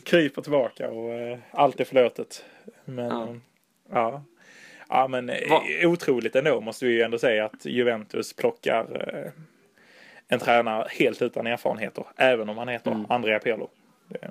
kryper 0.02 0.42
tillbaka 0.42 0.90
och 0.90 1.30
uh, 1.32 1.38
allt 1.50 1.80
är 1.80 1.84
förlåtet. 1.84 2.44
Men 2.84 3.10
ja, 3.10 3.34
ja. 3.92 4.24
ja 4.88 5.08
men 5.08 5.30
eh, 5.30 5.50
Va? 5.50 5.62
otroligt 5.84 6.36
ändå 6.36 6.60
måste 6.60 6.86
vi 6.86 6.92
ju 6.92 7.02
ändå 7.02 7.18
säga 7.18 7.44
att 7.44 7.66
Juventus 7.66 8.32
plockar 8.32 8.86
en 10.28 10.38
tränare 10.38 10.86
helt 10.90 11.22
utan 11.22 11.46
erfarenheter. 11.46 12.04
Även 12.16 12.48
om 12.48 12.58
han 12.58 12.68
heter 12.68 12.90
mm. 12.90 13.06
Andrea 13.08 13.38
Pirlo. 13.38 13.68
Det, 14.08 14.30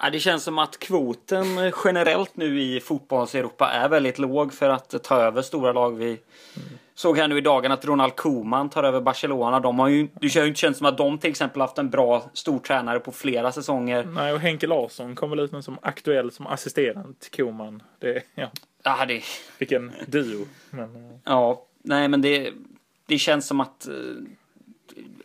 Ja, 0.00 0.10
det 0.10 0.20
känns 0.20 0.44
som 0.44 0.58
att 0.58 0.78
kvoten 0.78 1.46
generellt 1.84 2.36
nu 2.36 2.60
i 2.60 2.80
fotbolls-Europa 2.80 3.70
är 3.70 3.88
väldigt 3.88 4.18
låg 4.18 4.52
för 4.52 4.68
att 4.68 5.02
ta 5.02 5.16
över 5.16 5.42
stora 5.42 5.72
lag. 5.72 5.96
Vi 5.96 6.06
mm. 6.06 6.68
såg 6.94 7.18
här 7.18 7.28
nu 7.28 7.38
i 7.38 7.40
dagen 7.40 7.72
att 7.72 7.84
Ronald 7.84 8.16
Koeman 8.16 8.70
tar 8.70 8.84
över 8.84 9.00
Barcelona. 9.00 9.60
De 9.60 9.78
har 9.78 9.88
ju, 9.88 10.08
det 10.20 10.28
känns 10.28 10.64
inte 10.64 10.74
som 10.74 10.86
att 10.86 10.98
de 10.98 11.18
till 11.18 11.30
exempel 11.30 11.60
haft 11.60 11.78
en 11.78 11.90
bra 11.90 12.30
stor 12.32 12.58
tränare 12.58 13.00
på 13.00 13.12
flera 13.12 13.52
säsonger. 13.52 14.04
Nej, 14.04 14.32
och 14.32 14.40
Henke 14.40 14.66
Larsson 14.66 15.14
kom 15.14 15.30
väl 15.30 15.40
ut 15.40 15.52
nu 15.52 15.62
som 15.62 15.78
aktuell 15.82 16.32
som 16.32 16.46
assisterande 16.46 17.14
till 17.18 17.30
Koeman. 17.30 17.82
Det, 17.98 18.22
ja. 18.34 18.50
Ja, 18.82 19.06
det... 19.06 19.22
Vilken 19.58 19.92
duo. 20.06 20.46
Men, 20.70 20.96
eh. 20.96 21.16
ja, 21.24 21.64
nej 21.82 22.08
men 22.08 22.22
det, 22.22 22.52
det 23.06 23.18
känns 23.18 23.46
som 23.46 23.60
att 23.60 23.88
eh, 23.88 23.94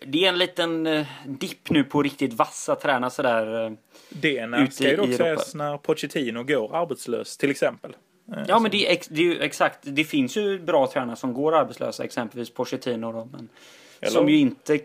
det 0.05 0.25
är 0.25 0.29
en 0.29 0.37
liten 0.37 0.87
uh, 0.87 1.07
dipp 1.25 1.69
nu 1.69 1.83
på 1.83 2.03
riktigt 2.03 2.33
vassa 2.33 2.75
tränare 2.75 3.11
sådär. 3.11 3.65
Uh, 3.65 3.77
det 4.09 4.47
när, 4.47 4.65
ska 4.65 4.89
ju 4.89 4.95
dock 4.95 5.13
sägas 5.13 5.55
när 5.55 5.77
Pochettino 5.77 6.43
går 6.43 6.75
arbetslös 6.75 7.37
till 7.37 7.51
exempel. 7.51 7.95
Uh, 8.31 8.43
ja 8.47 8.59
men 8.59 8.71
det 8.71 8.91
är, 8.91 8.99
det 9.09 9.21
är 9.21 9.25
ju 9.25 9.41
exakt, 9.41 9.79
det 9.81 10.03
finns 10.03 10.37
ju 10.37 10.59
bra 10.59 10.87
tränare 10.87 11.15
som 11.15 11.33
går 11.33 11.55
arbetslösa, 11.55 12.03
exempelvis 12.03 12.49
Pochettino 12.49 13.11
då. 13.11 13.29
Men, 13.31 13.49
eller, 14.01 14.11
som 14.11 14.29
ju 14.29 14.37
inte... 14.37 14.79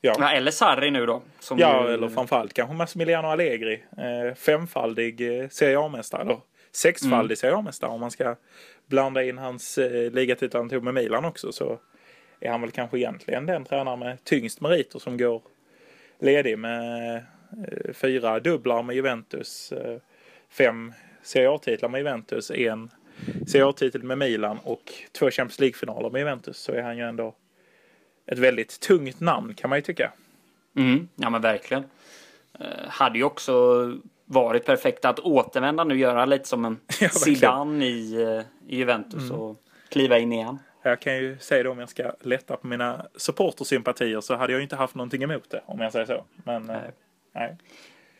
Ja. 0.00 0.30
eller 0.30 0.50
Sarri 0.50 0.90
nu 0.90 1.06
då. 1.06 1.22
ja, 1.56 1.88
ju, 1.88 1.94
eller 1.94 2.08
framförallt 2.08 2.54
kanske 2.54 2.74
Massimiliano 2.74 3.28
Allegri. 3.28 3.84
Eh, 3.96 4.34
femfaldig 4.34 5.40
eh, 5.40 5.48
Serie 5.48 5.78
A-mästare. 5.78 6.22
Eller 6.22 6.38
sexfaldig 6.72 7.32
mm. 7.32 7.36
Serie 7.36 7.54
A-mästare 7.54 7.90
om 7.90 8.00
man 8.00 8.10
ska 8.10 8.36
blanda 8.86 9.24
in 9.24 9.38
hans 9.38 9.78
eh, 9.78 10.12
ligatitel 10.12 10.60
han 10.60 10.68
tog 10.68 10.82
med 10.82 10.94
Milan 10.94 11.24
också. 11.24 11.52
Så 11.52 11.78
är 12.40 12.50
han 12.50 12.60
väl 12.60 12.70
kanske 12.70 12.98
egentligen 12.98 13.46
den 13.46 13.64
tränare 13.64 13.96
med 13.96 14.24
tyngst 14.24 14.60
meriter 14.60 14.98
som 14.98 15.16
går 15.16 15.42
ledig 16.18 16.58
med 16.58 17.16
eh, 17.16 17.92
fyra 17.92 18.40
dubblar 18.40 18.82
med 18.82 18.96
Juventus, 18.96 19.72
eh, 19.72 19.98
fem 20.50 20.92
Serie 21.22 21.50
A-titlar 21.50 21.88
med 21.88 21.98
Juventus, 21.98 22.50
en 22.50 22.90
Serie 23.46 23.66
A-titel 23.66 24.02
med 24.02 24.18
Milan 24.18 24.58
och 24.64 24.92
två 25.12 25.30
Champions 25.30 25.60
League-finaler 25.60 26.10
med 26.10 26.18
Juventus 26.18 26.58
så 26.58 26.72
är 26.72 26.82
han 26.82 26.96
ju 26.96 27.02
ändå 27.02 27.34
ett 28.26 28.38
väldigt 28.38 28.80
tungt 28.80 29.20
namn 29.20 29.54
kan 29.54 29.70
man 29.70 29.78
ju 29.78 29.82
tycka. 29.82 30.12
Mm, 30.76 31.08
ja 31.16 31.30
men 31.30 31.40
verkligen. 31.40 31.84
Uh, 32.60 32.88
hade 32.88 33.18
ju 33.18 33.24
också 33.24 33.52
varit 34.24 34.64
perfekt 34.64 35.04
att 35.04 35.20
återvända 35.20 35.84
nu, 35.84 35.98
göra 35.98 36.24
lite 36.24 36.48
som 36.48 36.64
en 36.64 36.80
ja, 37.00 37.08
Zidane 37.08 37.86
i, 37.86 38.42
i 38.66 38.76
Juventus 38.76 39.22
mm. 39.22 39.40
och 39.40 39.56
kliva 39.88 40.18
in 40.18 40.32
igen. 40.32 40.58
Jag 40.86 41.00
kan 41.00 41.16
ju 41.16 41.38
säga 41.38 41.62
då 41.62 41.70
om 41.70 41.78
jag 41.78 41.88
ska 41.88 42.12
lätta 42.20 42.56
på 42.56 42.66
mina 42.66 43.06
supportersympatier 43.16 44.20
så 44.20 44.34
hade 44.34 44.52
jag 44.52 44.62
inte 44.62 44.76
haft 44.76 44.94
någonting 44.94 45.22
emot 45.22 45.50
det 45.50 45.62
om 45.66 45.80
jag 45.80 45.92
säger 45.92 46.06
så. 46.06 46.24
Men 46.44 46.62
nej. 46.62 46.90
nej. 47.32 47.56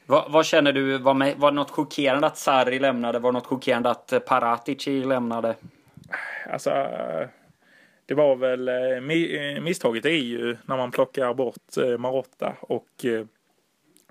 Vad, 0.06 0.32
vad, 0.32 0.46
känner 0.46 0.72
du? 0.72 0.98
Var, 0.98 1.14
med, 1.14 1.36
var 1.36 1.50
det 1.50 1.54
något 1.54 1.70
chockerande 1.70 2.26
att 2.26 2.38
Sarri 2.38 2.78
lämnade? 2.78 3.18
Var 3.18 3.32
det 3.32 3.38
något 3.38 3.46
chockerande 3.46 3.90
att 3.90 4.12
Paratici 4.26 5.04
lämnade? 5.04 5.54
Alltså, 6.52 6.70
det 8.06 8.14
var 8.14 8.36
väl 8.36 8.70
misstaget 9.60 10.04
är 10.04 10.10
ju 10.10 10.56
när 10.66 10.76
man 10.76 10.90
plockar 10.90 11.34
bort 11.34 11.76
Marotta 11.98 12.56
och 12.60 13.06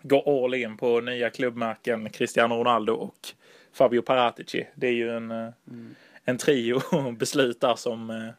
går 0.02 0.46
all 0.46 0.54
in 0.54 0.78
på 0.78 1.02
nya 1.02 1.30
klubbmärken 1.30 2.10
Cristiano 2.10 2.56
Ronaldo 2.56 2.94
och 2.94 3.28
Fabio 3.74 4.02
Paratici. 4.02 4.68
Det 4.76 4.88
är 4.88 4.94
ju 4.94 5.10
en, 5.10 5.32
mm. 5.32 5.96
en 6.26 6.38
trio 6.38 6.82
beslut 7.18 7.62
där 7.62 7.76
som 7.76 8.32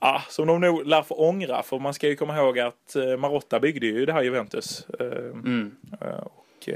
Ja, 0.00 0.22
som 0.28 0.46
de 0.46 0.60
nog 0.60 0.86
lär 0.86 1.02
få 1.02 1.14
ångra 1.14 1.62
för 1.62 1.78
man 1.78 1.94
ska 1.94 2.08
ju 2.08 2.16
komma 2.16 2.36
ihåg 2.36 2.58
att 2.58 2.96
Marotta 3.18 3.60
byggde 3.60 3.86
ju 3.86 4.06
det 4.06 4.12
här 4.12 4.22
Juventus. 4.22 4.86
Mm. 5.32 5.76
Och 6.22 6.68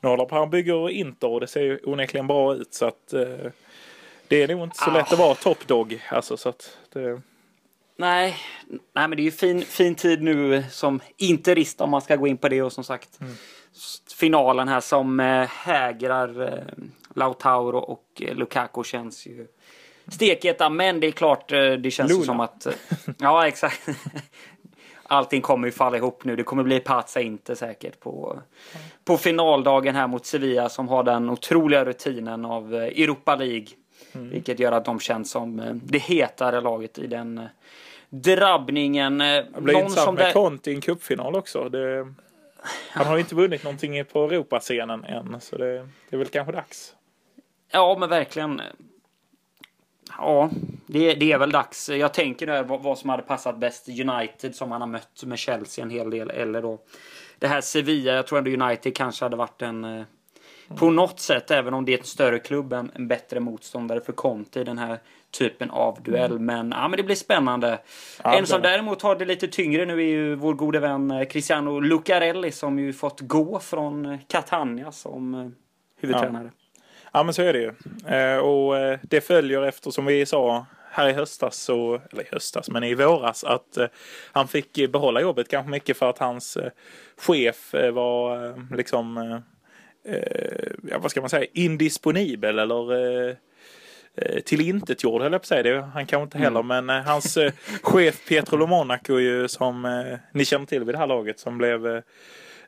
nu 0.00 0.08
håller 0.08 0.24
på 0.24 0.36
han 0.36 0.50
bygger 0.50 0.90
Inter 0.90 1.28
och 1.28 1.40
det 1.40 1.46
ser 1.46 1.62
ju 1.62 1.78
onekligen 1.84 2.26
bra 2.26 2.54
ut 2.54 2.74
så 2.74 2.86
att 2.86 3.14
det 4.28 4.42
är 4.42 4.48
nog 4.48 4.62
inte 4.62 4.76
så 4.76 4.90
ah. 4.90 4.94
lätt 4.94 5.12
att 5.12 5.18
vara 5.18 5.34
toppdog. 5.34 6.02
Alltså, 6.08 6.36
så 6.36 6.48
att 6.48 6.78
det... 6.92 7.20
Nej, 7.96 8.36
nej, 8.92 9.08
men 9.08 9.10
det 9.10 9.22
är 9.22 9.24
ju 9.24 9.30
fin, 9.30 9.62
fin 9.62 9.94
tid 9.94 10.22
nu 10.22 10.64
som 10.70 11.00
interist 11.16 11.80
om 11.80 11.90
man 11.90 12.00
ska 12.00 12.16
gå 12.16 12.26
in 12.26 12.36
på 12.36 12.48
det 12.48 12.62
och 12.62 12.72
som 12.72 12.84
sagt 12.84 13.20
mm. 13.20 13.34
finalen 14.18 14.68
här 14.68 14.80
som 14.80 15.18
hägrar 15.50 16.64
Lautaro 17.14 17.78
och 17.78 18.04
Lukaku 18.16 18.84
känns 18.84 19.26
ju 19.26 19.46
steketa. 20.10 20.70
Men 20.70 21.00
det 21.00 21.06
är 21.06 21.12
klart, 21.12 21.52
äh, 21.52 21.72
det 21.72 21.90
känns 21.90 22.10
ju 22.10 22.22
som 22.22 22.40
att 22.40 22.66
ja, 23.18 23.46
exakt. 23.48 23.88
Allting 25.02 25.40
kommer 25.40 25.68
ju 25.68 25.72
falla 25.72 25.96
ihop 25.96 26.24
nu. 26.24 26.36
Det 26.36 26.42
kommer 26.42 26.62
bli 26.62 26.80
Pazza 26.80 27.20
inte 27.20 27.56
säkert 27.56 28.00
på, 28.00 28.30
mm. 28.32 28.86
på 29.04 29.16
finaldagen 29.16 29.94
här 29.94 30.06
mot 30.06 30.26
Sevilla 30.26 30.68
som 30.68 30.88
har 30.88 31.02
den 31.02 31.30
otroliga 31.30 31.84
rutinen 31.84 32.44
av 32.44 32.74
Europa 32.74 33.36
League. 33.36 33.66
Mm. 34.12 34.30
Vilket 34.30 34.58
gör 34.58 34.72
att 34.72 34.84
de 34.84 35.00
känns 35.00 35.30
som 35.30 35.80
det 35.84 35.98
hetare 35.98 36.60
laget 36.60 36.98
i 36.98 37.06
den 37.06 37.48
drabbningen. 38.10 39.20
Eh, 39.20 39.26
det 39.26 39.60
blir 39.60 39.78
intressant 39.78 40.18
med 40.18 40.26
det... 40.26 40.32
Conte 40.32 40.70
i 40.70 40.74
en 40.74 40.80
cupfinal 40.80 41.36
också. 41.36 41.68
Det... 41.68 42.14
Han 42.90 43.06
har 43.06 43.14
ju 43.14 43.20
inte 43.20 43.34
vunnit 43.34 43.64
någonting 43.64 44.04
på 44.04 44.24
Europascenen 44.24 45.04
än, 45.04 45.40
så 45.40 45.56
det, 45.56 45.88
det 46.08 46.16
är 46.16 46.18
väl 46.18 46.28
kanske 46.28 46.52
dags. 46.52 46.94
Ja, 47.72 47.96
men 48.00 48.08
verkligen. 48.08 48.62
Ja, 50.20 50.50
det, 50.86 51.14
det 51.14 51.32
är 51.32 51.38
väl 51.38 51.50
dags. 51.50 51.88
Jag 51.88 52.14
tänker 52.14 52.46
nu 52.46 52.62
vad, 52.62 52.82
vad 52.82 52.98
som 52.98 53.10
hade 53.10 53.22
passat 53.22 53.58
bäst. 53.58 53.88
United 53.88 54.54
som 54.54 54.70
han 54.72 54.80
har 54.80 54.88
mött 54.88 55.22
med 55.24 55.38
Chelsea 55.38 55.84
en 55.84 55.90
hel 55.90 56.10
del. 56.10 56.30
Eller 56.30 56.62
då 56.62 56.78
det 57.38 57.48
här 57.48 57.60
Sevilla. 57.60 58.12
Jag 58.12 58.26
tror 58.26 58.38
ändå 58.38 58.64
United 58.64 58.96
kanske 58.96 59.24
hade 59.24 59.36
varit 59.36 59.62
en... 59.62 59.84
Mm. 59.84 60.78
På 60.78 60.90
något 60.90 61.20
sätt, 61.20 61.50
även 61.50 61.74
om 61.74 61.84
det 61.84 61.94
är 61.94 61.98
en 61.98 62.04
större 62.04 62.38
klubb, 62.38 62.72
en, 62.72 62.90
en 62.94 63.08
bättre 63.08 63.40
motståndare 63.40 64.00
för 64.00 64.12
Conte 64.12 64.60
i 64.60 64.64
den 64.64 64.78
här 64.78 64.98
typen 65.30 65.70
av 65.70 66.02
duell. 66.02 66.30
Mm. 66.30 66.44
Men, 66.44 66.70
ja, 66.70 66.88
men 66.88 66.96
det 66.96 67.02
blir 67.02 67.14
spännande. 67.14 67.78
Ja, 68.24 68.34
en 68.34 68.46
som 68.46 68.62
däremot 68.62 69.02
har 69.02 69.16
det 69.16 69.24
lite 69.24 69.48
tyngre 69.48 69.86
nu 69.86 69.92
är 69.92 70.06
ju 70.06 70.34
vår 70.34 70.54
gode 70.54 70.80
vän 70.80 71.10
eh, 71.10 71.24
Cristiano 71.24 71.80
Lucarelli 71.80 72.52
som 72.52 72.78
ju 72.78 72.92
fått 72.92 73.20
gå 73.20 73.60
från 73.60 74.06
eh, 74.06 74.18
Catania 74.28 74.92
som 74.92 75.34
eh, 75.34 75.48
huvudtränare. 76.00 76.44
Ja. 76.44 76.59
Ja 77.12 77.22
men 77.22 77.34
så 77.34 77.42
är 77.42 77.52
det 77.52 77.58
ju. 77.58 77.70
och 78.38 78.98
det 79.02 79.20
följer 79.20 79.62
efter 79.62 79.90
som 79.90 80.06
vi 80.06 80.26
sa 80.26 80.66
här 80.90 81.08
i 81.08 81.12
höstas, 81.12 81.56
så, 81.56 82.00
eller 82.12 82.22
i 82.22 82.28
höstas, 82.32 82.70
men 82.70 82.84
i 82.84 82.94
våras 82.94 83.44
att 83.44 83.78
han 84.32 84.48
fick 84.48 84.90
behålla 84.92 85.20
jobbet 85.20 85.48
kanske 85.48 85.70
mycket 85.70 85.96
för 85.96 86.10
att 86.10 86.18
hans 86.18 86.58
chef 87.16 87.74
var 87.92 88.76
liksom, 88.76 89.40
ja 90.90 90.98
vad 90.98 91.10
ska 91.10 91.20
man 91.20 91.30
säga, 91.30 91.46
indisponibel 91.52 92.58
eller 92.58 93.36
Eh, 94.16 94.40
tillintetgjord 94.40 95.22
höll 95.22 95.32
jag 95.32 95.40
på 95.40 95.44
att 95.44 95.46
säga. 95.46 95.62
Det, 95.62 95.80
han 95.80 96.06
kanske 96.06 96.24
inte 96.24 96.38
heller, 96.38 96.60
mm. 96.60 96.86
men 96.86 96.96
eh, 96.96 97.06
hans 97.06 97.36
eh, 97.36 97.52
chef 97.82 98.28
Pietro 98.28 98.56
Lomonaco 98.56 99.18
ju 99.18 99.48
som 99.48 99.84
eh, 99.84 100.18
ni 100.32 100.44
känner 100.44 100.66
till 100.66 100.84
vid 100.84 100.94
det 100.94 100.98
här 100.98 101.06
laget 101.06 101.38
som 101.38 101.58
blev 101.58 102.02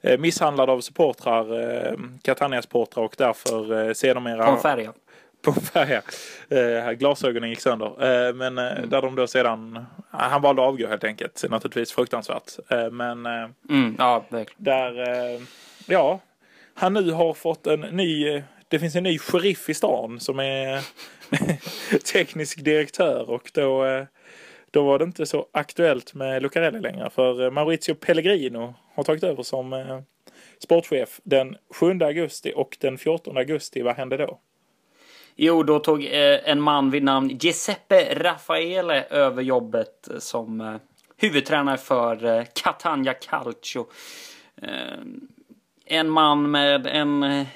eh, 0.02 0.18
misshandlad 0.18 0.70
av 0.70 0.80
supportrar, 0.80 1.60
eh, 1.60 1.94
Catania-supportrar 2.22 3.04
och 3.04 3.14
därför 3.18 3.88
eh, 3.88 3.92
sedermera... 3.92 4.46
Conferia. 4.46 4.92
Conferia. 5.44 6.02
Eh, 6.48 6.92
glasögonen 6.92 7.50
gick 7.50 7.60
sönder. 7.60 7.86
Eh, 7.86 8.34
men 8.34 8.58
mm. 8.58 8.88
där 8.88 9.02
de 9.02 9.16
då 9.16 9.26
sedan, 9.26 9.86
han 10.10 10.42
valde 10.42 10.62
att 10.62 10.68
avgå 10.68 10.88
helt 10.88 11.04
enkelt. 11.04 11.44
Naturligtvis 11.50 11.92
fruktansvärt. 11.92 12.58
Men 12.90 13.26
mm, 13.26 13.96
ja, 13.98 14.24
där, 14.56 15.00
eh, 15.00 15.40
ja, 15.86 16.20
han 16.74 16.92
nu 16.92 17.10
har 17.10 17.34
fått 17.34 17.66
en 17.66 17.80
ny 17.80 18.42
det 18.72 18.78
finns 18.78 18.96
en 18.96 19.02
ny 19.02 19.18
sheriff 19.18 19.68
i 19.68 19.74
stan 19.74 20.20
som 20.20 20.40
är 20.40 20.84
teknisk 22.12 22.64
direktör 22.64 23.30
och 23.30 23.50
då, 23.54 23.84
då 24.72 24.82
var 24.82 24.98
det 24.98 25.04
inte 25.04 25.26
så 25.26 25.46
aktuellt 25.52 26.14
med 26.14 26.42
Lucarelli 26.42 26.80
längre 26.80 27.10
för 27.10 27.44
eh, 27.44 27.50
Maurizio 27.50 27.94
Pellegrino 27.94 28.74
har 28.94 29.04
tagit 29.04 29.24
över 29.24 29.42
som 29.42 29.72
eh, 29.72 30.00
sportchef 30.58 31.20
den 31.24 31.56
7 31.70 31.98
augusti 32.02 32.52
och 32.56 32.76
den 32.80 32.98
14 32.98 33.36
augusti. 33.36 33.82
Vad 33.82 33.96
hände 33.96 34.16
då? 34.16 34.38
Jo, 35.36 35.62
då 35.62 35.78
tog 35.78 36.04
eh, 36.04 36.50
en 36.50 36.60
man 36.60 36.90
vid 36.90 37.02
namn 37.02 37.28
Giuseppe 37.28 38.14
Raffaele 38.14 39.04
över 39.04 39.42
jobbet 39.42 40.08
som 40.18 40.78
huvudtränare 41.16 41.78
för 41.78 42.44
Catania 42.54 43.14
Calcio. 43.14 43.86
En 45.86 46.10
man 46.10 46.50
med 46.50 46.86
en 46.86 47.46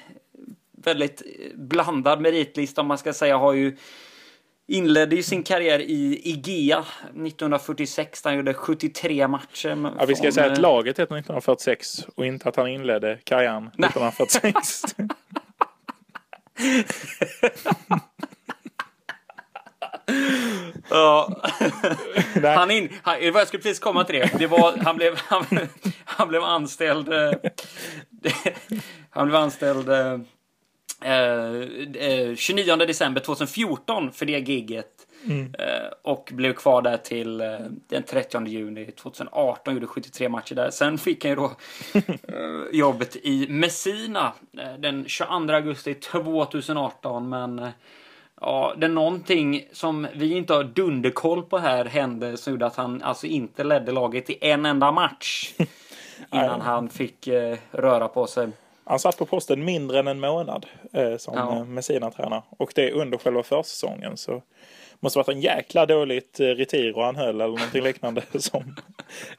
väldigt 0.71 1.21
blandad 1.55 2.21
meritlista 2.21 2.81
om 2.81 2.87
man 2.87 2.97
ska 2.97 3.13
säga. 3.13 3.37
Har 3.37 3.53
ju 3.53 3.77
inledde 4.67 5.15
ju 5.15 5.23
sin 5.23 5.43
karriär 5.43 5.79
i 5.79 6.21
Igea 6.23 6.85
1946. 7.09 8.21
Han 8.23 8.35
gjorde 8.35 8.53
73 8.53 9.27
matcher. 9.27 9.93
Ja, 9.99 10.05
vi 10.05 10.15
ska 10.15 10.23
från, 10.23 10.33
säga 10.33 10.51
att 10.51 10.57
laget 10.57 10.99
heter 10.99 11.03
1946 11.03 12.07
och 12.15 12.25
inte 12.25 12.49
att 12.49 12.55
han 12.55 12.67
inledde 12.67 13.19
karriären 13.23 13.67
1946. 13.67 14.83
ja. 20.89 21.41
han 22.43 22.71
in, 22.71 22.89
han, 23.01 23.21
jag 23.21 23.47
skulle 23.47 23.63
precis 23.63 23.79
komma 23.79 24.03
till 24.03 24.15
det. 24.15 24.31
det 24.39 24.47
var, 24.47 24.77
han, 24.77 24.95
blev, 24.97 25.15
han, 25.17 25.45
han 26.05 26.27
blev 26.27 26.43
anställd. 26.43 27.13
Eh, 27.13 27.31
han 29.09 29.27
blev 29.27 29.35
anställd 29.35 29.89
eh, 31.01 32.09
eh, 32.09 32.35
29 32.35 32.71
eh, 32.71 32.77
december 32.77 33.21
2014 33.21 34.11
för 34.11 34.25
det 34.25 34.39
gigget. 34.39 34.87
Mm. 35.25 35.53
Eh, 35.59 35.89
och 36.01 36.29
blev 36.33 36.53
kvar 36.53 36.81
där 36.81 36.97
till 36.97 37.41
eh, 37.41 37.47
den 37.87 38.03
30 38.03 38.45
juni 38.45 38.91
2018. 38.91 39.73
Gjorde 39.73 39.87
73 39.87 40.29
matcher 40.29 40.55
där. 40.55 40.69
Sen 40.69 40.97
fick 40.97 41.25
han 41.25 41.29
ju 41.29 41.35
då 41.35 41.51
jobbet 42.71 43.15
i 43.15 43.47
Messina 43.49 44.33
den 44.79 45.05
22 45.07 45.53
augusti 45.53 45.93
2018. 45.93 47.29
Men 47.29 47.67
ja, 48.41 48.73
det 48.77 48.85
är 48.85 48.89
någonting 48.89 49.67
som 49.71 50.07
vi 50.13 50.33
inte 50.33 50.53
har 50.53 50.63
dunderkoll 50.63 51.43
på 51.43 51.57
här 51.57 51.85
hände 51.85 52.37
som 52.37 52.53
gjorde 52.53 52.65
att 52.65 52.75
han 52.75 53.03
alltså 53.03 53.27
inte 53.27 53.63
ledde 53.63 53.91
laget 53.91 54.29
i 54.29 54.37
en 54.41 54.65
enda 54.65 54.91
match. 54.91 55.53
innan 56.33 56.61
han 56.61 56.89
fick 56.89 57.27
röra 57.71 58.07
på 58.07 58.27
sig. 58.27 58.47
Han 58.83 58.99
satt 58.99 59.17
på 59.17 59.25
posten 59.25 59.65
mindre 59.65 59.99
än 59.99 60.07
en 60.07 60.19
månad 60.19 60.65
eh, 60.93 61.17
som 61.17 61.33
ja. 61.33 61.55
Eh, 61.55 61.65
Messina-tränare. 61.65 62.43
Och 62.49 62.71
det 62.75 62.91
under 62.91 63.17
själva 63.17 63.43
försäsongen. 63.43 64.17
Så 64.17 64.41
måste 64.99 65.19
varit 65.19 65.27
en 65.27 65.41
jäkla 65.41 65.85
dåligt 65.85 66.39
eh, 66.39 66.45
retiro 66.45 67.01
han 67.01 67.15
höll 67.15 67.35
eller 67.41 67.47
någonting 67.47 67.83
liknande 67.83 68.23
som 68.39 68.75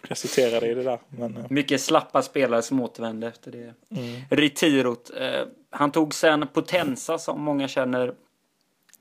resulterade 0.03 0.67
i 0.67 0.75
det 0.75 0.83
där. 0.83 0.99
Men, 1.09 1.37
eh. 1.37 1.45
Mycket 1.51 1.81
slappa 1.81 2.23
spelare 2.23 2.63
som 2.63 2.81
återvände 2.81 3.27
efter 3.27 3.53
det 3.53 3.75
mm. 3.91 4.21
retirot. 4.31 5.11
Eh, 5.21 5.47
han 5.71 5.91
tog 5.91 6.15
sen 6.15 6.47
Potenza 6.47 7.19
som 7.19 7.43
många 7.43 7.69
känner 7.69 8.15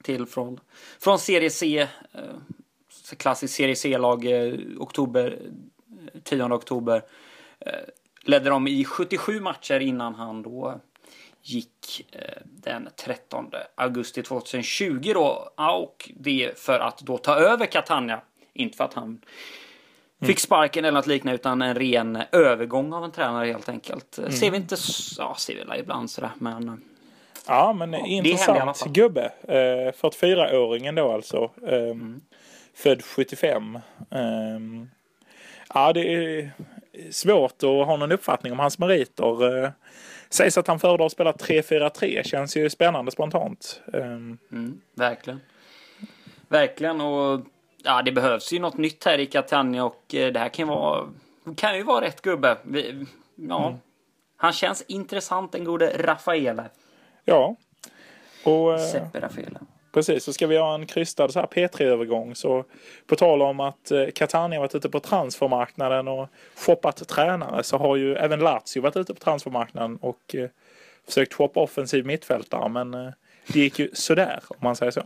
till 0.04 0.26
från, 0.26 0.60
från 1.00 1.20
Serie 1.20 1.50
C. 1.50 1.88
Eh, 2.14 2.22
klassisk 3.18 3.56
Serie 3.56 3.76
C-lag, 3.76 4.26
eh, 4.26 4.54
oktober, 4.78 5.40
10 6.24 6.44
oktober 6.44 7.02
ledde 8.24 8.50
de 8.50 8.68
i 8.68 8.86
77 8.86 9.42
matcher 9.42 9.80
innan 9.80 10.16
han 10.16 10.42
då 10.42 10.82
gick 11.50 12.08
eh, 12.12 12.42
den 12.44 12.90
13 12.96 13.52
augusti 13.76 14.24
2020 14.24 15.12
då. 15.14 15.50
Och 15.56 16.12
det 16.16 16.60
för 16.60 16.80
att 16.80 17.00
då 17.00 17.18
ta 17.18 17.36
över 17.36 17.66
Catania. 17.66 18.22
Inte 18.54 18.78
för 18.78 18.84
att 18.84 18.94
han 18.94 19.04
mm. 19.04 19.22
fick 20.22 20.40
sparken 20.40 20.86
eller 20.86 20.98
något 20.98 21.08
liknande 21.08 21.36
utan 21.36 21.62
en 21.62 21.76
ren 21.76 22.24
övergång 22.32 22.94
av 22.94 23.04
en 23.04 23.12
tränare 23.12 23.46
helt 23.48 23.70
enkelt. 23.70 24.18
Mm. 24.18 24.32
Ser 24.32 24.52
vi 24.52 24.58
inte, 24.58 24.76
ja 25.18 25.36
ser 25.38 25.56
vi 25.56 25.64
väl 25.64 25.80
ibland 25.80 26.12
sådär 26.12 26.32
men. 26.36 26.82
Ja 27.48 27.74
men 27.74 27.94
ja, 27.94 28.06
intressant 28.06 28.86
gubbe. 28.86 29.32
44-åringen 29.48 30.96
då 30.96 31.12
alltså. 31.12 31.52
Mm. 31.68 32.22
född 32.74 33.04
75. 33.04 33.80
Um, 34.10 34.90
ja, 35.74 35.94
det 35.94 36.14
är 36.14 36.52
svårt 37.12 37.64
att 37.64 37.88
ha 37.88 37.98
någon 37.98 38.12
uppfattning 38.12 38.54
om 38.54 38.60
hans 38.60 38.80
meriter. 38.80 39.74
Sägs 40.30 40.58
att 40.58 40.68
han 40.68 40.80
föredrar 40.80 41.06
att 41.06 41.12
spela 41.12 41.32
3-4-3. 41.32 42.24
Känns 42.24 42.58
ju 42.58 42.70
spännande 42.70 43.12
spontant. 43.12 43.82
Um, 43.86 44.38
mm, 44.52 44.82
verkligen. 44.96 45.42
Verkligen 46.48 47.02
och 47.02 47.42
ja, 47.84 48.02
det 48.02 48.12
behövs 48.12 48.54
ju 48.54 48.60
något 48.60 48.78
nytt 48.78 49.06
här 49.06 49.18
i 49.18 49.26
Catania 49.26 49.84
och 49.86 50.16
eh, 50.16 50.32
det 50.32 50.40
här 50.40 50.50
kan, 50.50 50.68
vara, 50.68 51.08
kan 51.56 51.78
ju 51.78 51.84
vara 51.84 52.06
rätt 52.06 52.22
gubbe. 52.22 52.58
Vi, 52.63 53.06
ja, 53.36 53.68
mm. 53.68 53.80
Han 54.38 54.54
känns 54.54 54.82
intressant 54.82 55.52
den 55.52 55.63
gode 55.63 56.04
Raffaele. 56.04 56.70
Ja. 57.26 57.56
Och, 58.44 58.74
eh, 58.74 58.80
Seppe 58.80 59.20
Raffaele. 59.20 59.60
Precis, 59.98 60.24
så 60.24 60.34
ska 60.34 60.48
vi 60.48 60.58
ha 60.58 60.76
en 60.76 60.86
krystad 60.86 61.30
så 61.30 61.40
här 61.40 61.48
P3-övergång. 61.48 62.36
Så 62.36 62.66
på 63.08 63.16
tal 63.16 63.42
om 63.42 63.60
att 63.60 63.92
eh, 63.92 64.06
Catania 64.16 64.60
varit 64.60 64.76
ute 64.76 64.90
på 64.90 65.00
transfermarknaden 65.00 66.08
och 66.08 66.30
shoppat 66.56 67.08
tränare 67.08 67.64
så 67.64 67.78
har 67.78 67.96
ju 67.96 68.16
även 68.16 68.40
Lazio 68.40 68.82
varit 68.82 68.98
ute 68.98 69.14
på 69.14 69.20
transfermarknaden 69.20 69.98
och 70.02 70.36
eh, 70.36 70.50
försökt 71.06 71.34
shoppa 71.34 71.60
offensiv 71.60 72.06
mittfältare. 72.06 72.70
Men 72.70 72.94
eh, 72.94 73.10
det 73.48 73.60
gick 73.60 73.80
ju 73.80 73.90
sådär 73.94 74.40
om 74.48 74.58
man 74.60 74.76
säger 74.76 74.92
så. 74.92 75.02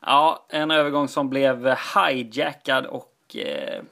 Ja, 0.00 0.46
en 0.48 0.70
övergång 0.70 1.08
som 1.08 1.28
blev 1.28 1.74
hijackad 1.94 2.86
och 2.86 3.36
eh, 3.36 3.82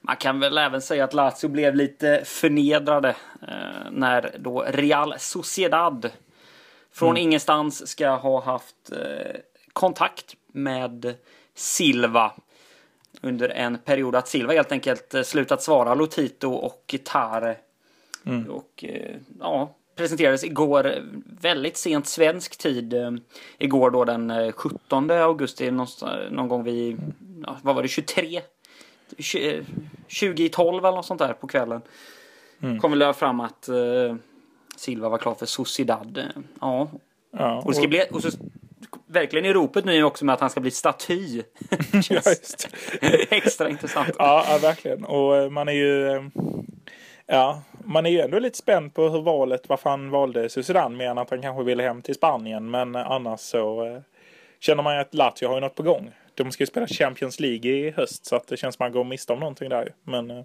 man 0.00 0.16
kan 0.16 0.40
väl 0.40 0.58
även 0.58 0.82
säga 0.82 1.04
att 1.04 1.14
Lazio 1.14 1.48
blev 1.48 1.74
lite 1.74 2.22
förnedrade 2.24 3.16
eh, 3.42 3.90
när 3.90 4.34
då 4.38 4.64
Real 4.68 5.14
Sociedad 5.18 6.10
från 6.94 7.10
mm. 7.10 7.22
ingenstans 7.22 7.88
ska 7.88 8.08
ha 8.08 8.42
haft 8.42 8.92
eh, 8.92 9.40
kontakt 9.72 10.36
med 10.46 11.14
Silva 11.54 12.32
under 13.22 13.48
en 13.48 13.78
period. 13.78 14.14
Att 14.14 14.28
Silva 14.28 14.52
helt 14.52 14.72
enkelt 14.72 15.14
eh, 15.14 15.22
slutat 15.22 15.62
svara 15.62 15.94
Lotito 15.94 16.52
och 16.52 16.94
Tare. 17.04 17.56
Mm. 18.24 18.50
Och 18.50 18.84
eh, 18.88 19.16
ja, 19.40 19.74
presenterades 19.96 20.44
igår 20.44 21.02
väldigt 21.40 21.76
sent 21.76 22.06
svensk 22.06 22.58
tid. 22.58 22.94
Eh, 22.94 23.10
igår 23.58 23.90
då 23.90 24.04
den 24.04 24.52
17 24.52 25.10
augusti 25.10 25.70
någon 25.70 26.48
gång 26.48 26.64
vid, 26.64 27.00
ja, 27.46 27.56
vad 27.62 27.74
var 27.74 27.82
det, 27.82 27.88
23? 27.88 28.40
2012 30.20 30.84
eller 30.84 30.96
något 30.96 31.06
sånt 31.06 31.20
där 31.20 31.32
på 31.32 31.46
kvällen. 31.46 31.82
Mm. 32.60 32.80
Kom 32.80 32.98
väl 32.98 33.14
fram 33.14 33.40
att 33.40 33.68
Silva 34.76 35.08
var 35.08 35.18
klar 35.18 35.34
för 35.34 35.46
Sociedad. 35.46 36.22
Ja. 36.60 36.88
ja 37.30 37.56
och, 37.56 37.66
och, 37.66 37.72
det 37.72 37.76
ska 37.76 37.88
bli, 37.88 38.04
och 38.10 38.22
så 38.22 38.30
verkligen 39.06 39.44
i 39.44 39.52
ropet 39.52 39.84
nu 39.84 40.04
också 40.04 40.24
med 40.24 40.32
att 40.32 40.40
han 40.40 40.50
ska 40.50 40.60
bli 40.60 40.70
staty. 40.70 41.42
ja, 42.10 42.20
Extra 43.30 43.68
intressant. 43.68 44.10
Ja, 44.18 44.44
ja, 44.48 44.58
verkligen. 44.58 45.04
Och 45.04 45.36
eh, 45.36 45.50
man 45.50 45.68
är 45.68 45.72
ju... 45.72 46.30
Ja, 47.26 47.62
man 47.84 48.06
är 48.06 48.10
ju 48.10 48.20
ändå 48.20 48.38
lite 48.38 48.58
spänd 48.58 48.94
på 48.94 49.08
hur 49.08 49.22
valet, 49.22 49.68
varför 49.68 49.90
han 49.90 50.10
valde 50.10 50.48
Sociedad 50.48 50.92
mer 50.92 51.10
än 51.10 51.18
att 51.18 51.30
han 51.30 51.42
kanske 51.42 51.64
ville 51.64 51.82
hem 51.82 52.02
till 52.02 52.14
Spanien. 52.14 52.70
Men 52.70 52.96
annars 52.96 53.40
så 53.40 53.86
eh, 53.86 54.00
känner 54.60 54.82
man 54.82 54.94
ju 54.94 55.00
att 55.00 55.14
Lazio 55.14 55.48
har 55.48 55.54
ju 55.54 55.60
något 55.60 55.74
på 55.74 55.82
gång. 55.82 56.10
De 56.34 56.52
ska 56.52 56.62
ju 56.62 56.66
spela 56.66 56.86
Champions 56.86 57.40
League 57.40 57.70
i 57.70 57.90
höst 57.90 58.26
så 58.26 58.36
att 58.36 58.46
det 58.46 58.56
känns 58.56 58.74
som 58.74 58.86
att 58.86 58.92
man 58.92 58.98
går 58.98 59.04
miste 59.04 59.32
om 59.32 59.40
någonting 59.40 59.68
där 59.68 59.94
Men, 60.02 60.30
eh, 60.30 60.42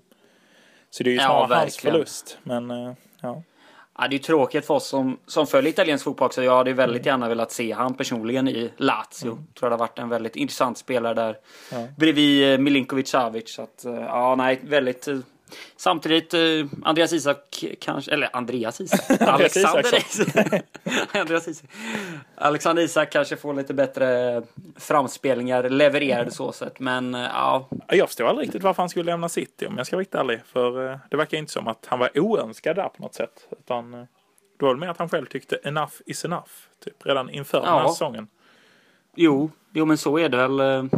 så 0.90 1.04
det 1.04 1.10
är 1.10 1.14
ju 1.14 1.20
snarare 1.20 1.48
ja, 1.50 1.56
hans 1.56 1.78
förlust. 1.78 2.38
Men 2.44 2.72
eh, 2.72 2.94
ja. 3.22 3.44
Ja, 4.02 4.08
det 4.08 4.16
är 4.16 4.20
tråkigt 4.20 4.66
för 4.66 4.74
oss 4.74 4.88
som, 4.88 5.18
som 5.26 5.48
följer 5.48 5.72
italiensk 5.72 6.04
fotboll 6.04 6.26
också. 6.26 6.44
Jag 6.44 6.58
hade 6.58 6.74
väldigt 6.74 7.06
gärna 7.06 7.30
velat 7.30 7.52
se 7.52 7.72
han 7.72 7.94
personligen 7.94 8.48
i 8.48 8.72
Lazio. 8.78 9.32
Mm. 9.32 9.38
Tror 9.60 9.70
det 9.70 9.74
har 9.74 9.78
varit 9.78 10.00
en 10.00 10.10
väldigt 10.10 10.36
intressant 10.36 10.78
spelare 10.78 11.14
där. 11.14 11.38
Ja. 11.72 11.88
Bredvid 11.98 12.54
eh, 12.54 12.60
Milinkovic 12.60 13.10
Savic. 13.10 13.50
Så 13.50 13.62
att, 13.62 13.82
ja, 13.84 14.36
nej, 14.36 14.60
väldigt 14.64 15.08
Samtidigt 15.78 16.34
eh, 16.34 16.40
Andreas 16.84 17.14
Isak 17.14 17.64
kanske, 17.80 18.12
eller 18.12 18.30
Andreas 18.34 18.82
Isak, 18.82 19.22
Alexander 19.22 19.96
Isak. 19.98 20.64
Andreas 21.16 21.48
Isak. 21.48 21.70
Alexander 22.36 22.84
Isak 22.84 23.12
kanske 23.12 23.38
får 23.38 23.54
lite 23.54 23.74
bättre 23.74 24.42
framspelningar 24.76 25.70
levererade 25.70 26.22
mm. 26.22 26.32
så 26.32 26.52
sett, 26.52 26.80
men 26.80 27.16
eh, 27.16 27.22
ja. 27.22 27.70
Jag 27.88 28.08
förstår 28.08 28.26
aldrig 28.26 28.48
riktigt 28.48 28.64
varför 28.64 28.84
han 28.84 28.90
skulle 28.90 29.12
lämna 29.12 29.30
City 29.30 29.66
om 29.66 29.78
jag 29.78 29.88
ska 29.88 29.96
vara 29.96 30.02
riktigt 30.02 30.20
ärlig, 30.20 30.42
för 30.46 30.92
eh, 30.92 30.98
det 31.10 31.18
verkar 31.18 31.38
inte 31.38 31.52
som 31.52 31.68
att 31.68 31.86
han 31.86 32.00
var 32.00 32.20
oönskad 32.20 32.76
där 32.76 32.90
på 32.90 33.02
något 33.02 33.16
sätt, 33.16 33.48
utan 33.52 33.92
det 33.92 34.66
var 34.66 34.70
väl 34.70 34.80
mer 34.80 34.88
att 34.90 35.00
han 35.00 35.10
själv 35.10 35.26
tyckte 35.26 35.60
enough 35.64 35.94
is 36.06 36.26
enough, 36.26 36.52
typ 36.84 37.06
redan 37.06 37.30
inför 37.30 37.58
ja. 37.58 37.64
den 37.66 37.74
här 37.74 37.88
säsongen. 37.88 38.28
Jo, 39.16 39.52
jo 39.74 39.86
men 39.86 39.98
så 39.98 40.20
är 40.20 40.30
det 40.30 40.38
väl. 40.38 40.90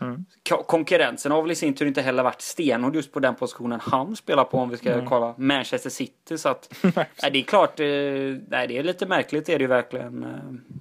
Mm. 0.00 0.24
Konkurrensen 0.66 1.32
har 1.32 1.42
väl 1.42 1.50
i 1.50 1.54
sin 1.54 1.74
tur 1.74 1.86
inte 1.86 2.02
heller 2.02 2.22
varit 2.22 2.40
stenhård 2.40 2.96
just 2.96 3.12
på 3.12 3.20
den 3.20 3.34
positionen 3.34 3.80
han 3.82 4.16
spelar 4.16 4.44
på 4.44 4.58
om 4.58 4.70
vi 4.70 4.76
ska 4.76 4.92
mm. 4.92 5.06
kolla 5.06 5.34
Manchester 5.36 5.90
City. 5.90 6.38
Så 6.38 6.48
att, 6.48 6.74
nej, 7.22 7.30
det 7.32 7.38
är 7.38 7.42
klart, 7.42 7.80
eh, 7.80 7.86
nej, 8.48 8.66
det 8.68 8.78
är 8.78 8.82
lite 8.82 9.06
märkligt 9.06 9.48
är 9.48 9.58
det 9.58 9.62
ju 9.62 9.68
verkligen. 9.68 10.24
Eh, 10.24 10.74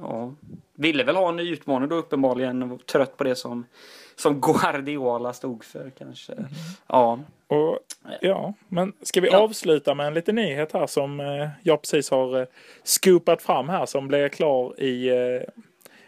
ja. 0.00 0.34
Ville 0.74 1.04
väl 1.04 1.16
ha 1.16 1.28
en 1.28 1.36
ny 1.36 1.52
utmaning 1.52 1.88
då 1.88 1.96
uppenbarligen, 1.96 2.78
trött 2.78 3.16
på 3.16 3.24
det 3.24 3.36
som, 3.36 3.66
som 4.16 4.40
Guardiola 4.40 5.32
stod 5.32 5.64
för 5.64 5.90
kanske. 5.98 6.32
Mm. 6.32 6.46
Ja. 6.86 7.18
Och, 7.48 7.78
ja, 8.20 8.54
men 8.68 8.92
ska 9.02 9.20
vi 9.20 9.28
ja. 9.28 9.38
avsluta 9.38 9.94
med 9.94 10.06
en 10.06 10.14
liten 10.14 10.34
nyhet 10.34 10.72
här 10.72 10.86
som 10.86 11.20
eh, 11.20 11.48
jag 11.62 11.80
precis 11.80 12.10
har 12.10 12.46
scoopat 12.84 13.42
fram 13.42 13.68
här 13.68 13.86
som 13.86 14.08
blev 14.08 14.28
klar 14.28 14.80
i 14.80 15.10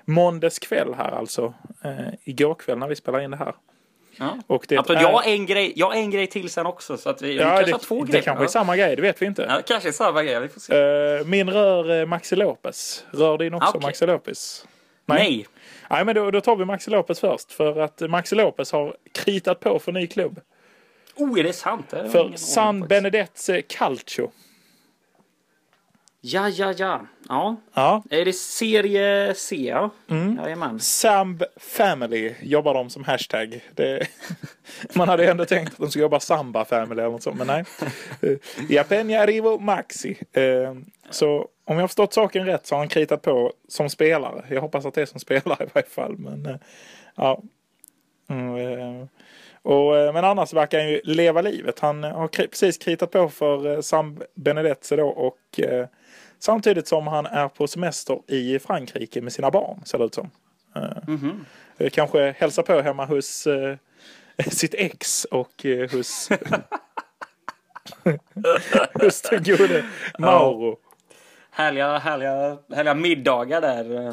måndags 0.09 0.59
kväll 0.59 0.94
här 0.94 1.11
alltså. 1.11 1.55
Eh, 1.85 2.14
igår 2.25 2.55
kväll 2.55 2.79
när 2.79 2.88
vi 2.88 2.97
spelar 2.97 3.21
in 3.21 3.31
det 3.31 3.37
här. 3.37 3.55
Ja. 4.18 4.38
Och 4.47 4.64
det 4.68 4.77
alltså, 4.77 4.92
är... 4.92 5.01
jag, 5.01 5.12
har 5.12 5.23
en 5.23 5.47
grej, 5.47 5.73
jag 5.77 5.87
har 5.87 5.94
en 5.94 6.11
grej 6.11 6.27
till 6.27 6.51
sen 6.51 6.66
också. 6.66 6.97
Så 6.97 7.11
att 7.11 7.23
vi, 7.23 7.37
ja, 7.37 7.44
vi 7.44 7.44
kanske 7.44 7.64
det, 7.64 7.73
har 7.73 7.79
två 7.79 8.01
grejer. 8.01 8.12
Det 8.12 8.21
kanske 8.21 8.44
är 8.44 8.49
samma 8.49 8.77
grej, 8.77 8.97
det 8.97 9.03
vet 9.03 9.23
vi 9.23 9.27
inte. 9.27 9.47
Ja, 9.49 9.61
kanske 9.66 9.88
är 9.88 9.92
samma 9.92 10.23
grej, 10.23 10.40
vi 10.40 10.49
får 10.49 10.61
se. 10.61 10.75
Uh, 10.75 11.27
min 11.27 11.51
rör 11.51 11.90
uh, 11.90 12.07
Maxi 12.07 12.37
Lopez. 12.37 13.05
Rör 13.11 13.38
din 13.38 13.55
också 13.55 13.68
okay. 13.68 13.88
Maxi 13.88 14.07
Lopez? 14.07 14.66
Nej. 15.07 15.18
Nej. 15.18 15.47
Nej, 15.90 16.05
men 16.05 16.14
då, 16.14 16.31
då 16.31 16.40
tar 16.40 16.57
vi 16.57 16.64
Maxi 16.64 16.90
Lopez 16.90 17.21
först. 17.21 17.53
För 17.53 17.81
att 17.81 18.01
Maxi 18.01 18.35
Lopez 18.35 18.73
har 18.73 18.97
kritat 19.12 19.61
på 19.61 19.79
för 19.79 19.92
ny 19.92 20.07
klubb. 20.07 20.40
Oh, 21.16 21.38
är 21.38 21.42
det 21.42 21.53
sant? 21.53 21.90
Det 21.90 22.11
för 22.11 22.33
San 22.37 22.81
Benedetze 22.81 23.62
Calcio. 23.62 24.31
Ja, 26.20 26.48
ja, 26.48 26.72
ja. 26.76 27.07
Ja. 27.28 27.57
ja. 27.74 28.02
Är 28.11 28.24
det 28.24 28.33
serie 28.33 29.35
C? 29.35 29.57
Ja. 29.57 29.90
Mm. 30.09 30.37
Jajamän. 30.37 30.81
Samb 30.81 31.42
Family 31.57 32.35
jobbar 32.42 32.74
de 32.74 32.90
som 32.90 33.04
hashtag. 33.04 33.61
Det, 33.74 34.07
man 34.94 35.09
hade 35.09 35.31
ändå 35.31 35.44
tänkt 35.44 35.72
att 35.72 35.78
de 35.78 35.90
skulle 35.90 36.02
jobba 36.02 36.20
Samba 36.20 36.64
Family 36.64 37.00
eller 37.00 37.11
något 37.11 37.22
sånt, 37.22 37.38
men 37.38 37.46
nej. 37.46 37.64
Japenia 38.68 39.26
Rivo 39.26 39.59
Maxi. 39.59 40.18
Eh, 40.33 40.74
så 41.11 41.48
om 41.64 41.76
jag 41.76 41.81
har 41.81 41.88
förstått 41.88 42.12
saken 42.12 42.46
rätt 42.46 42.66
så 42.66 42.74
har 42.74 42.78
han 42.78 42.88
kritat 42.88 43.22
på 43.22 43.52
som 43.68 43.90
spelare. 43.90 44.44
Jag 44.50 44.61
hoppas 44.61 44.87
att 44.87 44.94
det 44.94 45.02
är 45.02 45.07
som 45.07 45.20
spelare 45.20 45.64
i 45.64 45.68
varje 45.74 45.88
fall. 45.88 46.18
Men, 46.18 46.46
eh, 46.46 46.57
ja. 47.14 47.42
Mm, 48.28 48.57
eh, 48.57 49.07
och, 49.62 50.14
men 50.14 50.24
annars 50.24 50.52
verkar 50.52 50.78
han 50.78 50.88
ju 50.88 51.00
leva 51.04 51.40
livet. 51.40 51.78
Han 51.78 52.02
har 52.02 52.28
precis 52.28 52.78
kritat 52.78 53.11
på 53.11 53.28
för 53.28 53.83
Sam 53.83 54.22
Benedetze 54.35 54.96
då 54.96 55.09
och 55.09 55.61
Samtidigt 56.38 56.88
som 56.88 57.07
han 57.07 57.27
är 57.27 57.48
på 57.48 57.66
semester 57.66 58.18
i 58.27 58.59
Frankrike 58.59 59.20
med 59.20 59.33
sina 59.33 59.51
barn, 59.51 59.83
ser 59.85 59.98
det 59.98 60.05
ut 60.05 60.14
som. 60.14 60.31
Mm 60.74 61.44
-hmm. 61.79 61.90
Kanske 61.90 62.35
hälsa 62.38 62.62
på 62.62 62.81
hemma 62.81 63.05
hos 63.05 63.46
uh, 63.46 63.77
sitt 64.51 64.74
ex 64.74 65.24
och 65.24 65.64
uh, 65.64 65.90
hos, 65.92 66.29
hos 68.94 69.22
den 69.22 69.42
gode 69.44 69.85
Mauro. 70.18 70.70
Ja. 70.70 70.77
Härliga, 71.51 71.98
härliga, 71.98 72.59
härliga 72.74 72.94
middagar 72.94 73.61
där. 73.61 74.12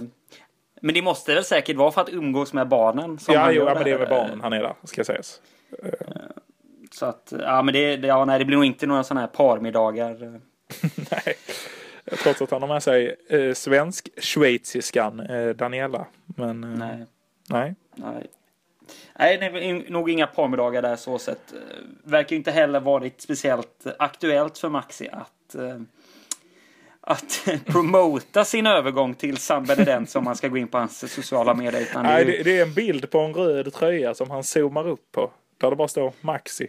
Men 0.82 0.94
det 0.94 1.02
måste 1.02 1.36
väl 1.36 1.44
säkert 1.44 1.78
vara 1.78 1.92
för 1.92 2.02
att 2.02 2.10
umgås 2.10 2.54
med 2.54 2.68
barnen? 2.68 3.20
Som 3.20 3.34
ja, 3.34 3.52
jo, 3.52 3.66
ja, 3.66 3.74
men 3.74 3.84
det 3.84 3.92
är 3.92 4.00
med 4.00 4.10
barnen 4.10 4.42
han 4.42 4.54
är 4.54 4.62
där, 4.62 4.74
ska 4.84 5.04
sägas. 5.04 5.42
Så 6.92 7.06
att, 7.06 7.34
ja 7.40 7.62
men 7.62 7.74
det, 7.74 7.96
ja, 7.96 8.26
nej, 8.26 8.40
det 8.40 8.46
blir 8.46 8.58
nog 8.58 8.66
inte 8.66 8.88
några 8.88 9.04
sådana 9.04 9.22
här 9.22 9.28
parmiddagar. 9.28 10.16
nej. 10.96 11.36
Trots 12.12 12.42
att 12.42 12.52
han 12.52 12.62
har 12.62 12.70
med 12.70 12.84
sig 12.84 13.16
eh, 13.30 13.54
svensk-schweiziskan 13.54 15.20
eh, 15.20 15.56
Daniela. 15.56 16.06
Men 16.26 16.64
eh, 16.64 16.70
nej. 16.70 17.06
nej. 17.50 17.76
Nej. 17.96 18.28
Nej, 19.20 19.38
det 19.38 19.46
är 19.46 19.92
nog 19.92 20.10
inga 20.10 20.28
parmiddagar 20.28 20.82
där 20.82 20.96
så 20.96 21.20
sett. 21.20 21.54
Eh, 21.54 21.60
verkar 22.04 22.36
inte 22.36 22.52
heller 22.52 22.80
varit 22.80 23.22
speciellt 23.22 23.88
aktuellt 24.00 24.58
för 24.58 24.70
Maxi 24.70 25.10
att 25.12 25.56
eh, 25.56 25.80
att 27.02 27.48
promota 27.66 28.46
sin 28.46 28.68
övergång 28.68 29.14
till 29.16 29.38
San 29.38 29.66
Benedent 29.66 30.10
som 30.10 30.24
man 30.24 30.36
ska 30.36 30.48
gå 30.48 30.58
in 30.58 30.68
på 30.68 30.78
hans 30.78 31.14
sociala 31.14 31.54
medier. 31.54 31.82
Utan 31.82 32.04
det, 32.04 32.10
är... 32.10 32.26
Nej, 32.26 32.42
det, 32.44 32.58
är 32.58 32.62
en 32.62 32.74
bild 32.74 33.12
på 33.12 33.20
en 33.20 33.34
röd 33.34 33.74
tröja 33.74 34.14
som 34.14 34.32
han 34.32 34.44
zoomar 34.44 34.88
upp 34.88 35.12
på. 35.12 35.32
Där 35.58 35.70
det 35.70 35.76
bara 35.76 35.88
står 35.88 36.14
Maxi. 36.22 36.68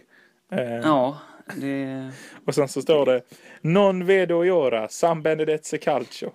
Eh, 0.51 0.61
ja, 0.63 1.17
det... 1.55 2.11
Och 2.45 2.55
sen 2.55 2.67
så 2.67 2.81
står 2.81 3.05
det 3.05 3.21
Non 3.61 4.05
vedo 4.05 4.43
göra, 4.43 4.87
San 4.87 5.21
Benedetze 5.21 5.77
Calcio. 5.77 6.31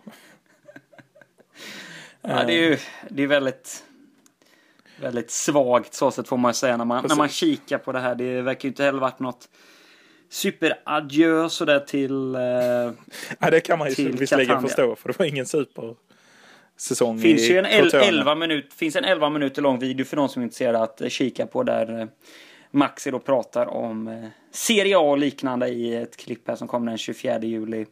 ja, 2.21 2.45
det 2.45 2.53
är 2.53 2.71
ju 2.71 2.79
det 3.09 3.23
är 3.23 3.27
väldigt 3.27 3.85
väldigt 5.03 5.31
svagt 5.31 5.95
så 5.95 6.11
sätt 6.11 6.29
får 6.29 6.37
man 6.37 6.55
säga 6.55 6.77
när 6.77 6.85
man, 6.85 7.05
när 7.09 7.17
man 7.17 7.29
kikar 7.29 7.79
på 7.79 7.93
det 7.93 8.01
här. 8.01 8.15
Det 8.15 8.43
verkar 8.43 8.65
ju 8.65 8.69
inte 8.69 8.85
heller 8.85 9.01
varit 9.01 9.19
något 9.19 9.49
superadjö 10.31 11.49
sådär 11.49 11.81
till... 11.81 12.35
Eh, 12.35 12.41
ja, 13.39 13.51
det 13.51 13.61
kan 13.61 13.79
man 13.79 13.91
ju 13.91 14.13
visserligen 14.13 14.63
förstå 14.63 14.97
för 14.97 15.09
det 15.09 15.19
var 15.19 15.27
ingen 15.27 15.47
super 15.47 15.95
säsong 16.77 17.19
finns 17.19 17.51
ju 17.51 17.59
en 17.59 17.67
11 17.67 18.35
minut, 18.35 18.73
finns 18.73 18.97
en 18.97 19.05
11 19.05 19.31
minuter 19.31 19.63
lång 19.63 19.79
video 19.79 20.05
för 20.05 20.17
de 20.17 20.29
som 20.29 20.43
är 20.43 20.45
intresserade 20.45 20.83
att 20.83 21.03
kika 21.09 21.47
på 21.47 21.63
där 21.63 22.01
eh, 22.01 22.07
Maxi 22.73 23.11
då 23.11 23.19
pratar 23.19 23.67
om 23.67 24.09
eh, 24.09 24.15
Serie 24.51 24.97
A 24.99 25.01
och 25.01 25.19
liknande 25.19 25.69
i 25.69 25.95
ett 25.95 26.17
klipp 26.17 26.49
här 26.49 26.57
som 26.57 26.69
kom 26.69 26.87
den 26.87 26.99
24 26.99 27.39
juli. 27.39 27.87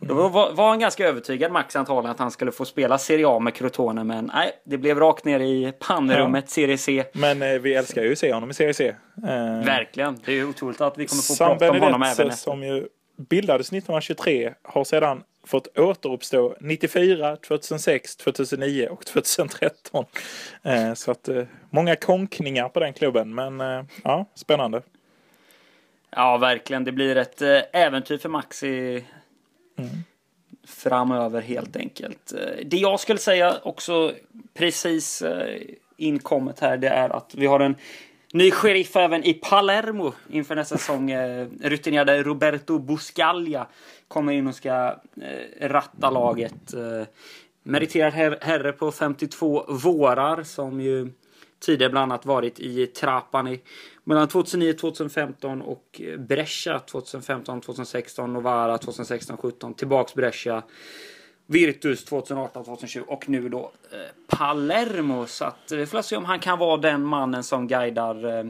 Då 0.00 0.28
var, 0.28 0.52
var 0.52 0.68
han 0.68 0.78
ganska 0.78 1.08
övertygad, 1.08 1.52
Max 1.52 1.76
antagligen, 1.76 2.10
att 2.10 2.18
han 2.18 2.30
skulle 2.30 2.52
få 2.52 2.64
spela 2.64 2.98
Serie 2.98 3.28
A 3.28 3.38
med 3.38 3.54
Crotone, 3.54 4.04
men 4.04 4.30
nej, 4.34 4.52
det 4.64 4.78
blev 4.78 4.98
rakt 4.98 5.24
ner 5.24 5.40
i 5.40 5.72
pannrummet, 5.78 6.44
ja. 6.46 6.50
Serie 6.50 6.78
C. 6.78 7.04
Men 7.12 7.42
eh, 7.42 7.48
vi 7.48 7.74
älskar 7.74 8.02
ju 8.02 8.12
att 8.12 8.18
se 8.18 8.32
honom 8.32 8.50
i 8.50 8.54
Serie 8.54 8.74
C. 8.74 8.88
Eh, 8.88 9.64
Verkligen, 9.64 10.18
det 10.24 10.32
är 10.32 10.48
otroligt 10.48 10.80
att 10.80 10.98
vi 10.98 11.06
kommer 11.06 11.22
få 11.22 11.34
San 11.34 11.58
prata 11.58 11.70
om 11.70 11.80
honom 11.80 12.02
även 12.02 12.26
efter. 12.26 12.30
som 12.30 12.62
ju 12.62 12.86
bildades 13.16 13.66
1923 13.66 14.52
har 14.62 14.84
sedan 14.84 15.22
fått 15.46 15.78
återuppstå 15.78 16.56
94, 16.60 17.36
2006, 17.36 18.16
2009 18.16 18.88
och 18.90 19.06
2013. 19.06 20.04
Eh, 20.62 20.94
så 20.94 21.10
att 21.10 21.28
eh, 21.28 21.44
många 21.70 21.96
konkningar 21.96 22.68
på 22.68 22.80
den 22.80 22.92
klubben, 22.92 23.34
men 23.34 23.60
eh, 23.60 23.84
ja, 24.04 24.26
spännande. 24.34 24.82
Ja, 26.10 26.36
verkligen. 26.36 26.84
Det 26.84 26.92
blir 26.92 27.16
ett 27.16 27.42
äventyr 27.72 28.18
för 28.18 28.28
Maxi 28.28 29.04
mm. 29.78 29.90
framöver 30.66 31.40
helt 31.40 31.76
enkelt. 31.76 32.32
Det 32.64 32.76
jag 32.76 33.00
skulle 33.00 33.18
säga 33.18 33.56
också 33.62 34.12
precis 34.54 35.22
inkommet 35.96 36.60
här, 36.60 36.76
det 36.76 36.88
är 36.88 37.16
att 37.16 37.34
vi 37.34 37.46
har 37.46 37.60
en 37.60 37.74
ny 38.36 38.50
sheriff 38.50 38.96
även 38.96 39.24
i 39.24 39.34
Palermo 39.34 40.12
inför 40.30 40.54
nästa 40.54 40.78
säsong. 40.78 41.10
Eh, 41.10 41.46
rutinerade 41.60 42.22
Roberto 42.22 42.78
Buscaglia 42.78 43.66
kommer 44.08 44.32
in 44.32 44.46
och 44.46 44.54
ska 44.54 44.96
eh, 45.22 45.68
ratta 45.68 46.10
laget. 46.10 46.74
Eh, 46.74 47.06
Meriterad 47.62 48.12
herre 48.40 48.72
på 48.72 48.92
52 48.92 49.64
vårar 49.68 50.42
som 50.42 50.80
ju 50.80 51.12
tidigare 51.60 51.90
bland 51.90 52.12
annat 52.12 52.26
varit 52.26 52.60
i 52.60 52.86
Trapani 52.86 53.60
mellan 54.04 54.28
2009 54.28 54.72
2015 54.72 55.62
och 55.62 56.00
Brescia 56.18 56.78
2015 56.78 57.60
2016 57.60 58.32
Novara 58.32 58.78
2016 58.78 59.36
17 59.36 59.74
tillbaks 59.74 60.14
Brescia 60.14 60.62
Virtus 61.46 62.04
2018 62.04 62.64
2020 62.64 63.02
och 63.06 63.28
nu 63.28 63.48
då 63.48 63.72
eh, 63.92 63.98
Palermo 64.38 65.26
så 65.26 65.44
att 65.44 65.72
vi 65.72 65.86
får 65.86 66.02
se 66.02 66.16
om 66.16 66.24
han 66.24 66.38
kan 66.38 66.58
vara 66.58 66.76
den 66.76 67.02
mannen 67.02 67.44
som 67.44 67.68
guidar 67.68 68.38
eh, 68.38 68.44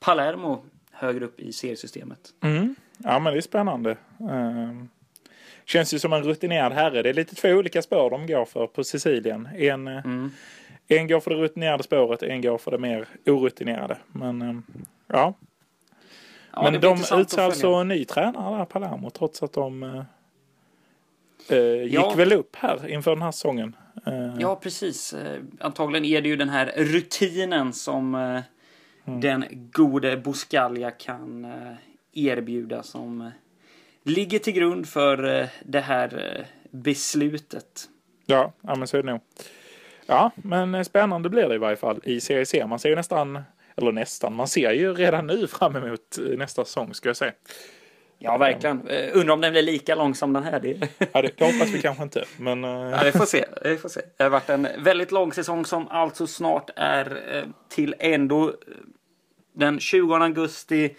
Palermo 0.00 0.64
högre 0.90 1.24
upp 1.24 1.40
i 1.40 1.52
seriesystemet. 1.52 2.18
Mm. 2.40 2.74
Ja 2.96 3.18
men 3.18 3.32
det 3.32 3.38
är 3.38 3.40
spännande. 3.40 3.96
Um, 4.18 4.88
känns 5.64 5.94
ju 5.94 5.98
som 5.98 6.12
en 6.12 6.22
rutinerad 6.22 6.72
herre. 6.72 7.02
Det 7.02 7.08
är 7.08 7.14
lite 7.14 7.34
två 7.34 7.48
olika 7.48 7.82
spår 7.82 8.10
de 8.10 8.26
går 8.26 8.44
för 8.44 8.66
på 8.66 8.84
Sicilien. 8.84 9.48
En 9.56 9.88
eh, 9.88 10.04
mm. 10.04 10.30
En 10.88 11.08
går 11.08 11.20
för 11.20 11.30
det 11.30 11.36
rutinerade 11.36 11.82
spåret, 11.82 12.22
en 12.22 12.42
går 12.42 12.58
för 12.58 12.70
det 12.70 12.78
mer 12.78 13.06
orutinerade. 13.26 13.96
Men 14.12 14.42
eh, 14.42 14.56
ja. 15.06 15.34
ja 16.52 16.62
Men 16.62 16.80
de 16.80 16.98
utser 17.12 17.42
alltså 17.42 17.68
en 17.68 17.88
ny 17.88 18.04
tränare 18.04 18.58
där, 18.58 18.64
Palermo, 18.64 19.10
trots 19.10 19.42
att 19.42 19.52
de 19.52 20.04
eh, 21.48 21.56
eh, 21.56 21.82
gick 21.82 21.94
ja. 21.94 22.14
väl 22.16 22.32
upp 22.32 22.56
här 22.56 22.88
inför 22.88 23.10
den 23.10 23.22
här 23.22 23.32
säsongen. 23.32 23.76
Eh. 24.06 24.34
Ja, 24.38 24.56
precis. 24.56 25.12
Eh, 25.12 25.40
antagligen 25.60 26.04
är 26.04 26.22
det 26.22 26.28
ju 26.28 26.36
den 26.36 26.48
här 26.48 26.72
rutinen 26.76 27.72
som 27.72 28.14
eh, 28.14 28.40
mm. 29.04 29.20
den 29.20 29.44
gode 29.72 30.16
Buscaglia 30.16 30.90
kan 30.90 31.52
erbjuda 32.12 32.82
som 32.82 33.30
ligger 34.04 34.38
till 34.38 34.52
grund 34.52 34.88
för 34.88 35.48
det 35.64 35.80
här 35.80 36.46
beslutet. 36.70 37.88
Ja, 38.26 38.52
ja 38.60 38.74
men 38.74 38.88
så 38.88 38.96
är 38.96 39.02
det 39.02 39.10
nog. 39.10 39.20
Ja, 40.06 40.30
men 40.36 40.84
spännande 40.84 41.28
blir 41.28 41.48
det 41.48 41.54
i 41.54 41.58
varje 41.58 41.76
fall 41.76 42.00
i 42.04 42.20
Serie 42.20 42.46
C. 42.46 42.66
Man 42.66 42.78
ser 42.78 42.88
ju 42.88 42.96
nästan, 42.96 43.42
eller 43.76 43.92
nästan, 43.92 44.34
man 44.34 44.48
ser 44.48 44.72
ju 44.72 44.94
redan 44.94 45.26
nu 45.26 45.46
fram 45.46 45.76
emot 45.76 46.18
nästa 46.36 46.64
säsong 46.64 46.94
ska 46.94 47.08
jag 47.08 47.16
säga. 47.16 47.32
Ja, 48.24 48.36
verkligen. 48.38 48.88
Uh, 48.88 49.10
undrar 49.18 49.34
om 49.34 49.40
den 49.40 49.52
blir 49.52 49.62
lika 49.62 49.94
lång 49.94 50.14
som 50.14 50.32
den 50.32 50.42
här. 50.42 50.60
Det, 50.60 50.88
ja, 51.12 51.22
det, 51.22 51.30
det 51.36 51.44
hoppas 51.44 51.68
vi 51.68 51.82
kanske 51.82 52.02
inte. 52.02 52.24
Men, 52.36 52.64
uh... 52.64 52.90
ja, 52.90 53.00
vi 53.04 53.12
får 53.12 53.26
se. 53.26 53.44
Vi 53.64 53.76
får 53.76 53.88
se. 53.88 54.00
Det 54.16 54.22
har 54.22 54.30
varit 54.30 54.50
en 54.50 54.68
väldigt 54.78 55.12
lång 55.12 55.32
säsong 55.32 55.64
som 55.64 55.88
alltså 55.88 56.26
snart 56.26 56.70
är 56.76 57.36
uh, 57.36 57.44
till 57.68 57.94
ändå 57.98 58.54
den 59.54 59.80
20 59.80 60.14
augusti. 60.14 60.96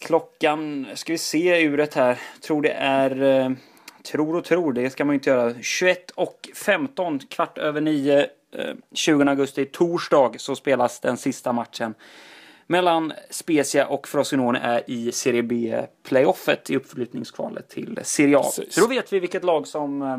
Klockan, 0.00 0.86
ska 0.94 1.12
vi 1.12 1.18
se 1.18 1.64
uret 1.64 1.94
här, 1.94 2.18
tror 2.40 2.62
det 2.62 2.72
är 2.72 3.56
Tror 4.02 4.36
och 4.36 4.44
tror, 4.44 4.72
det 4.72 4.90
ska 4.90 5.04
man 5.04 5.14
inte 5.14 5.30
göra. 5.30 5.54
21 5.62 6.10
och 6.10 6.48
15, 6.54 7.18
kvart 7.18 7.58
över 7.58 7.80
9, 7.80 8.26
20 8.94 9.24
augusti, 9.24 9.64
torsdag, 9.64 10.32
så 10.36 10.56
spelas 10.56 11.00
den 11.00 11.16
sista 11.16 11.52
matchen 11.52 11.94
mellan 12.72 13.12
Spezia 13.30 13.86
och 13.86 14.08
Frosinone 14.08 14.58
är 14.58 14.90
i 14.90 15.12
Serie 15.12 15.42
B-playoffet 15.42 16.70
i 16.70 16.76
uppflyttningskvalet 16.76 17.68
till 17.68 17.98
Serie 18.02 18.38
A. 18.38 18.42
Precis. 18.42 18.74
Så 18.74 18.80
då 18.80 18.86
vet 18.86 19.12
vi 19.12 19.20
vilket 19.20 19.44
lag 19.44 19.66
som 19.66 20.02
eh, 20.02 20.18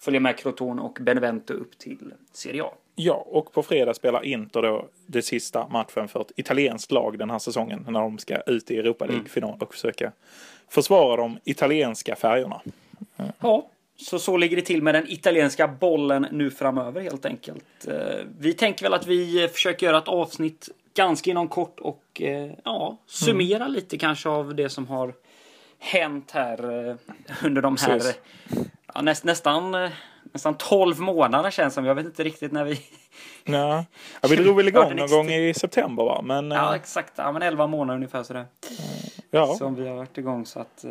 följer 0.00 0.20
med 0.20 0.38
Crotone 0.38 0.82
och 0.82 0.98
Benevento 1.00 1.54
upp 1.54 1.78
till 1.78 2.12
Serie 2.32 2.62
A. 2.62 2.70
Ja, 2.94 3.14
och 3.26 3.52
på 3.52 3.62
fredag 3.62 3.94
spelar 3.94 4.24
Inter 4.24 4.62
då 4.62 4.88
det 5.06 5.22
sista 5.22 5.68
matchen 5.68 6.08
för 6.08 6.20
ett 6.20 6.32
italienskt 6.36 6.92
lag 6.92 7.18
den 7.18 7.30
här 7.30 7.38
säsongen 7.38 7.86
när 7.88 8.00
de 8.00 8.18
ska 8.18 8.40
ut 8.40 8.70
i 8.70 8.78
Europa 8.78 9.06
League-final 9.06 9.56
och 9.60 9.74
försöka 9.74 10.12
försvara 10.68 11.16
de 11.16 11.38
italienska 11.44 12.16
färgerna. 12.16 12.60
Ja, 13.40 13.70
så 13.96 14.18
så 14.18 14.36
ligger 14.36 14.56
det 14.56 14.62
till 14.62 14.82
med 14.82 14.94
den 14.94 15.10
italienska 15.10 15.68
bollen 15.68 16.26
nu 16.30 16.50
framöver 16.50 17.00
helt 17.00 17.26
enkelt. 17.26 17.88
Eh, 17.88 18.26
vi 18.38 18.52
tänker 18.52 18.84
väl 18.84 18.94
att 18.94 19.06
vi 19.06 19.48
försöker 19.48 19.86
göra 19.86 19.98
ett 19.98 20.08
avsnitt 20.08 20.68
ganska 21.00 21.30
inom 21.30 21.48
kort 21.48 21.80
och 21.80 22.22
eh, 22.22 22.50
ja, 22.64 22.98
summera 23.06 23.64
mm. 23.64 23.72
lite 23.72 23.98
kanske 23.98 24.28
av 24.28 24.54
det 24.54 24.68
som 24.68 24.88
har 24.88 25.14
hänt 25.78 26.30
här 26.30 26.88
eh, 26.88 26.96
under 27.44 27.62
de 27.62 27.76
här 27.80 28.02
ja, 28.94 29.02
näst, 29.02 29.24
nästan, 29.24 29.90
nästan 30.32 30.54
12 30.54 31.00
månader 31.00 31.50
känns 31.50 31.74
som. 31.74 31.84
Jag 31.84 31.94
vet 31.94 32.06
inte 32.06 32.24
riktigt 32.24 32.52
när 32.52 32.64
vi... 32.64 32.80
Ja, 33.44 33.84
ja 34.20 34.28
vi 34.28 34.36
drog 34.36 34.56
väl 34.56 34.68
igång 34.68 34.96
någon 34.96 35.10
gång 35.10 35.30
i 35.30 35.54
september 35.54 36.04
va? 36.04 36.22
Men, 36.24 36.50
ja, 36.50 36.76
exakt. 36.76 37.12
Ja, 37.16 37.32
men 37.32 37.42
11 37.42 37.66
månader 37.66 37.96
ungefär 37.96 38.22
sådär. 38.22 38.46
Ja. 39.30 39.46
Som 39.46 39.74
vi 39.74 39.88
har 39.88 39.96
varit 39.96 40.18
igång 40.18 40.46
så 40.46 40.60
att... 40.60 40.84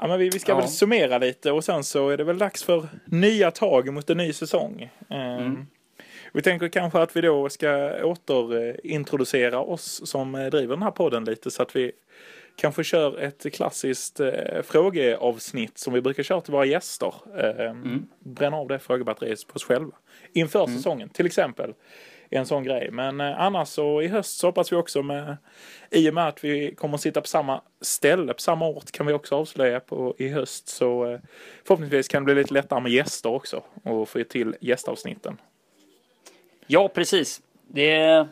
Ja, 0.00 0.06
men 0.08 0.18
vi, 0.18 0.30
vi 0.30 0.38
ska 0.38 0.52
ja. 0.52 0.56
väl 0.56 0.68
summera 0.68 1.18
lite 1.18 1.52
och 1.52 1.64
sen 1.64 1.84
så 1.84 2.08
är 2.08 2.16
det 2.16 2.24
väl 2.24 2.38
dags 2.38 2.64
för 2.64 2.88
nya 3.04 3.50
tag 3.50 3.92
mot 3.92 4.10
en 4.10 4.16
ny 4.16 4.32
säsong. 4.32 4.90
Mm. 5.10 5.66
Vi 6.32 6.42
tänker 6.42 6.68
kanske 6.68 6.98
att 6.98 7.16
vi 7.16 7.20
då 7.20 7.48
ska 7.48 8.04
återintroducera 8.04 9.60
oss 9.60 10.00
som 10.04 10.32
driver 10.32 10.74
den 10.74 10.82
här 10.82 10.90
podden 10.90 11.24
lite 11.24 11.50
så 11.50 11.62
att 11.62 11.76
vi 11.76 11.92
kanske 12.56 12.84
kör 12.84 13.18
ett 13.18 13.54
klassiskt 13.54 14.20
eh, 14.20 14.62
frågeavsnitt 14.64 15.78
som 15.78 15.92
vi 15.92 16.00
brukar 16.00 16.22
köra 16.22 16.40
till 16.40 16.52
våra 16.52 16.64
gäster. 16.64 17.14
Eh, 17.36 17.70
mm. 17.70 18.08
Bränna 18.18 18.56
av 18.56 18.68
det 18.68 18.78
frågebatteriet 18.78 19.46
på 19.46 19.56
oss 19.56 19.64
själva. 19.64 19.92
Inför 20.32 20.64
mm. 20.64 20.76
säsongen 20.76 21.08
till 21.08 21.26
exempel 21.26 21.74
en 22.30 22.46
sån 22.46 22.64
grej. 22.64 22.90
Men 22.90 23.20
eh, 23.20 23.40
annars 23.40 23.68
så 23.68 24.02
i 24.02 24.08
höst 24.08 24.38
så 24.38 24.46
hoppas 24.46 24.72
vi 24.72 24.76
också 24.76 25.02
med 25.02 25.36
i 25.90 26.10
och 26.10 26.14
med 26.14 26.28
att 26.28 26.44
vi 26.44 26.74
kommer 26.74 26.94
att 26.94 27.00
sitta 27.00 27.20
på 27.20 27.26
samma 27.26 27.62
ställe, 27.80 28.34
på 28.34 28.40
samma 28.40 28.68
ort 28.68 28.90
kan 28.90 29.06
vi 29.06 29.12
också 29.12 29.34
avslöja 29.34 29.80
på 29.80 30.14
i 30.18 30.28
höst. 30.28 30.68
Så 30.68 31.12
eh, 31.12 31.20
förhoppningsvis 31.64 32.08
kan 32.08 32.22
det 32.22 32.24
bli 32.24 32.42
lite 32.42 32.54
lättare 32.54 32.80
med 32.80 32.92
gäster 32.92 33.30
också 33.30 33.62
och 33.84 34.08
få 34.08 34.24
till 34.24 34.56
gästavsnitten. 34.60 35.36
Ja, 36.70 36.88
precis. 36.88 37.40
Det, 37.68 38.26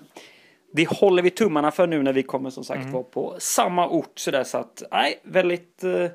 det 0.72 0.88
håller 0.88 1.22
vi 1.22 1.30
tummarna 1.30 1.70
för 1.70 1.86
nu 1.86 2.02
när 2.02 2.12
vi 2.12 2.22
kommer 2.22 2.50
som 2.50 2.64
sagt 2.64 2.80
mm. 2.80 2.92
vara 2.92 3.02
på 3.02 3.36
samma 3.38 3.88
ort 3.88 4.18
sådär 4.18 4.44
så 4.44 4.58
att 4.58 4.82
nej, 4.90 5.20
väldigt, 5.22 5.84
eh, 5.84 6.06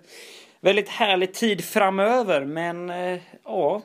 väldigt 0.60 0.90
härlig 0.90 1.34
tid 1.34 1.64
framöver. 1.64 2.46
Men 2.46 2.92
ja. 3.44 3.82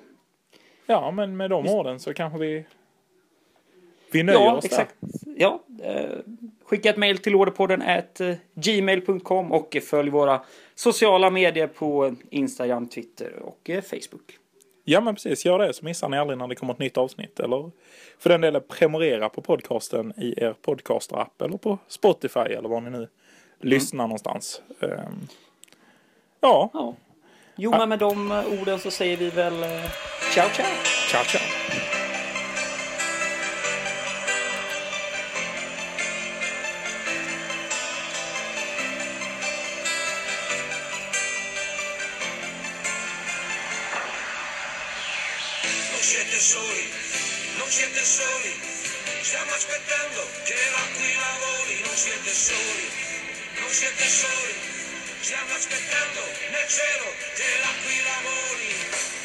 Ja, 0.86 1.10
men 1.10 1.36
med 1.36 1.50
de 1.50 1.68
orden 1.68 2.00
så 2.00 2.14
kanske 2.14 2.38
vi 2.38 2.64
vi 4.10 4.22
nöjer 4.22 4.40
ja, 4.40 4.56
oss 4.56 4.64
exakt. 4.64 4.94
där. 5.00 5.34
Ja, 5.36 5.62
eh, 5.82 6.18
skicka 6.64 6.90
ett 6.90 6.96
mejl 6.96 7.18
till 7.18 7.34
orderpodden 7.34 7.82
at 7.82 8.20
eh, 8.20 8.34
gmail.com 8.54 9.52
och 9.52 9.76
följ 9.82 10.10
våra 10.10 10.40
sociala 10.74 11.30
medier 11.30 11.66
på 11.66 12.14
Instagram, 12.30 12.88
Twitter 12.88 13.38
och 13.42 13.70
eh, 13.70 13.82
Facebook. 13.82 14.38
Ja 14.90 15.00
men 15.00 15.14
precis, 15.14 15.44
gör 15.44 15.58
det 15.58 15.72
så 15.72 15.84
missar 15.84 16.08
ni 16.08 16.18
aldrig 16.18 16.38
när 16.38 16.46
det 16.46 16.54
kommer 16.54 16.72
ett 16.72 16.78
nytt 16.78 16.96
avsnitt. 16.96 17.40
Eller 17.40 17.70
för 18.18 18.30
den 18.30 18.40
delen 18.40 18.62
prenumerera 18.68 19.28
på 19.28 19.40
podcasten 19.40 20.12
i 20.16 20.34
er 20.36 20.54
podcaster-app 20.62 21.42
eller 21.42 21.58
på 21.58 21.78
Spotify 21.88 22.40
eller 22.40 22.68
var 22.68 22.80
ni 22.80 22.90
nu 22.90 22.96
mm. 22.96 23.08
lyssnar 23.60 24.04
någonstans. 24.06 24.62
Um, 24.80 25.28
ja. 26.40 26.70
ja. 26.72 26.94
Jo 27.56 27.70
men 27.70 27.88
med 27.88 27.98
de 27.98 28.30
orden 28.30 28.78
så 28.78 28.90
säger 28.90 29.16
vi 29.16 29.30
väl 29.30 29.64
ciao 30.34 30.48
ciao. 30.48 30.66
Ciao 31.10 31.24
ciao. 31.24 31.87
Siete 46.08 46.40
soli, 46.40 46.90
non 47.58 47.68
siete 47.70 48.02
soli, 48.02 48.58
stiamo 49.20 49.52
aspettando 49.52 50.26
che 50.42 50.54
l'aquila 50.54 51.36
voli, 51.44 51.80
non 51.84 51.94
siete 51.94 52.32
soli, 52.32 52.88
non 53.60 53.70
siete 53.70 54.08
soli, 54.08 54.54
stiamo 55.20 55.52
aspettando 55.52 56.20
nel 56.48 56.66
cielo 56.66 57.12
che 57.34 57.44
l'aquila 57.60 58.20
voli. 58.22 59.17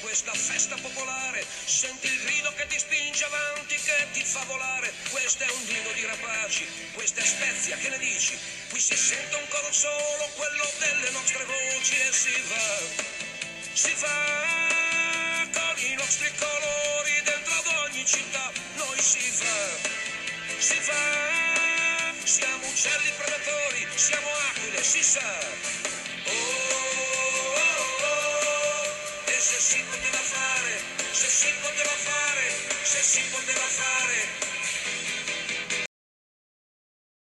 Questa 0.00 0.32
festa 0.32 0.76
popolare, 0.76 1.44
senti 1.64 2.06
il 2.06 2.22
grido 2.22 2.52
che 2.54 2.66
ti 2.66 2.78
spinge 2.78 3.24
avanti, 3.24 3.76
che 3.76 4.06
ti 4.12 4.24
fa 4.24 4.42
volare. 4.44 4.92
Questo 5.10 5.44
è 5.44 5.50
un 5.50 5.64
grido 5.64 5.92
di 5.92 6.04
rapaci, 6.04 6.66
questa 6.92 7.20
è 7.20 7.24
Spezia, 7.24 7.76
che 7.76 7.88
ne 7.88 7.98
dici? 7.98 8.38
Qui 8.70 8.80
si 8.80 8.96
sente 8.96 9.36
un 9.36 9.48
coro 9.48 9.72
solo, 9.72 10.30
quello 10.36 10.70
delle 10.78 11.10
nostre 11.10 11.44
voci 11.44 11.94
e 12.00 12.12
si 12.12 12.42
va, 12.48 12.80
si 13.72 13.94
va 13.98 15.48
con 15.52 15.84
i 15.84 15.94
nostri 15.94 16.30
colori 16.38 17.22
dentro 17.24 17.54
ad 17.54 17.66
ogni 17.88 18.04
città, 18.04 18.52
noi 18.76 19.00
si 19.00 19.30
va, 19.38 20.58
si 20.58 20.78
va, 20.80 22.12
siamo 22.24 22.66
uccelli 22.66 23.10
predatori, 23.16 23.86
siamo 23.94 24.28
aquile, 24.50 24.82
si 24.82 25.02
sa. 25.02 25.75
Oh, 33.18 33.18
e 33.18 33.70
se 33.70 33.85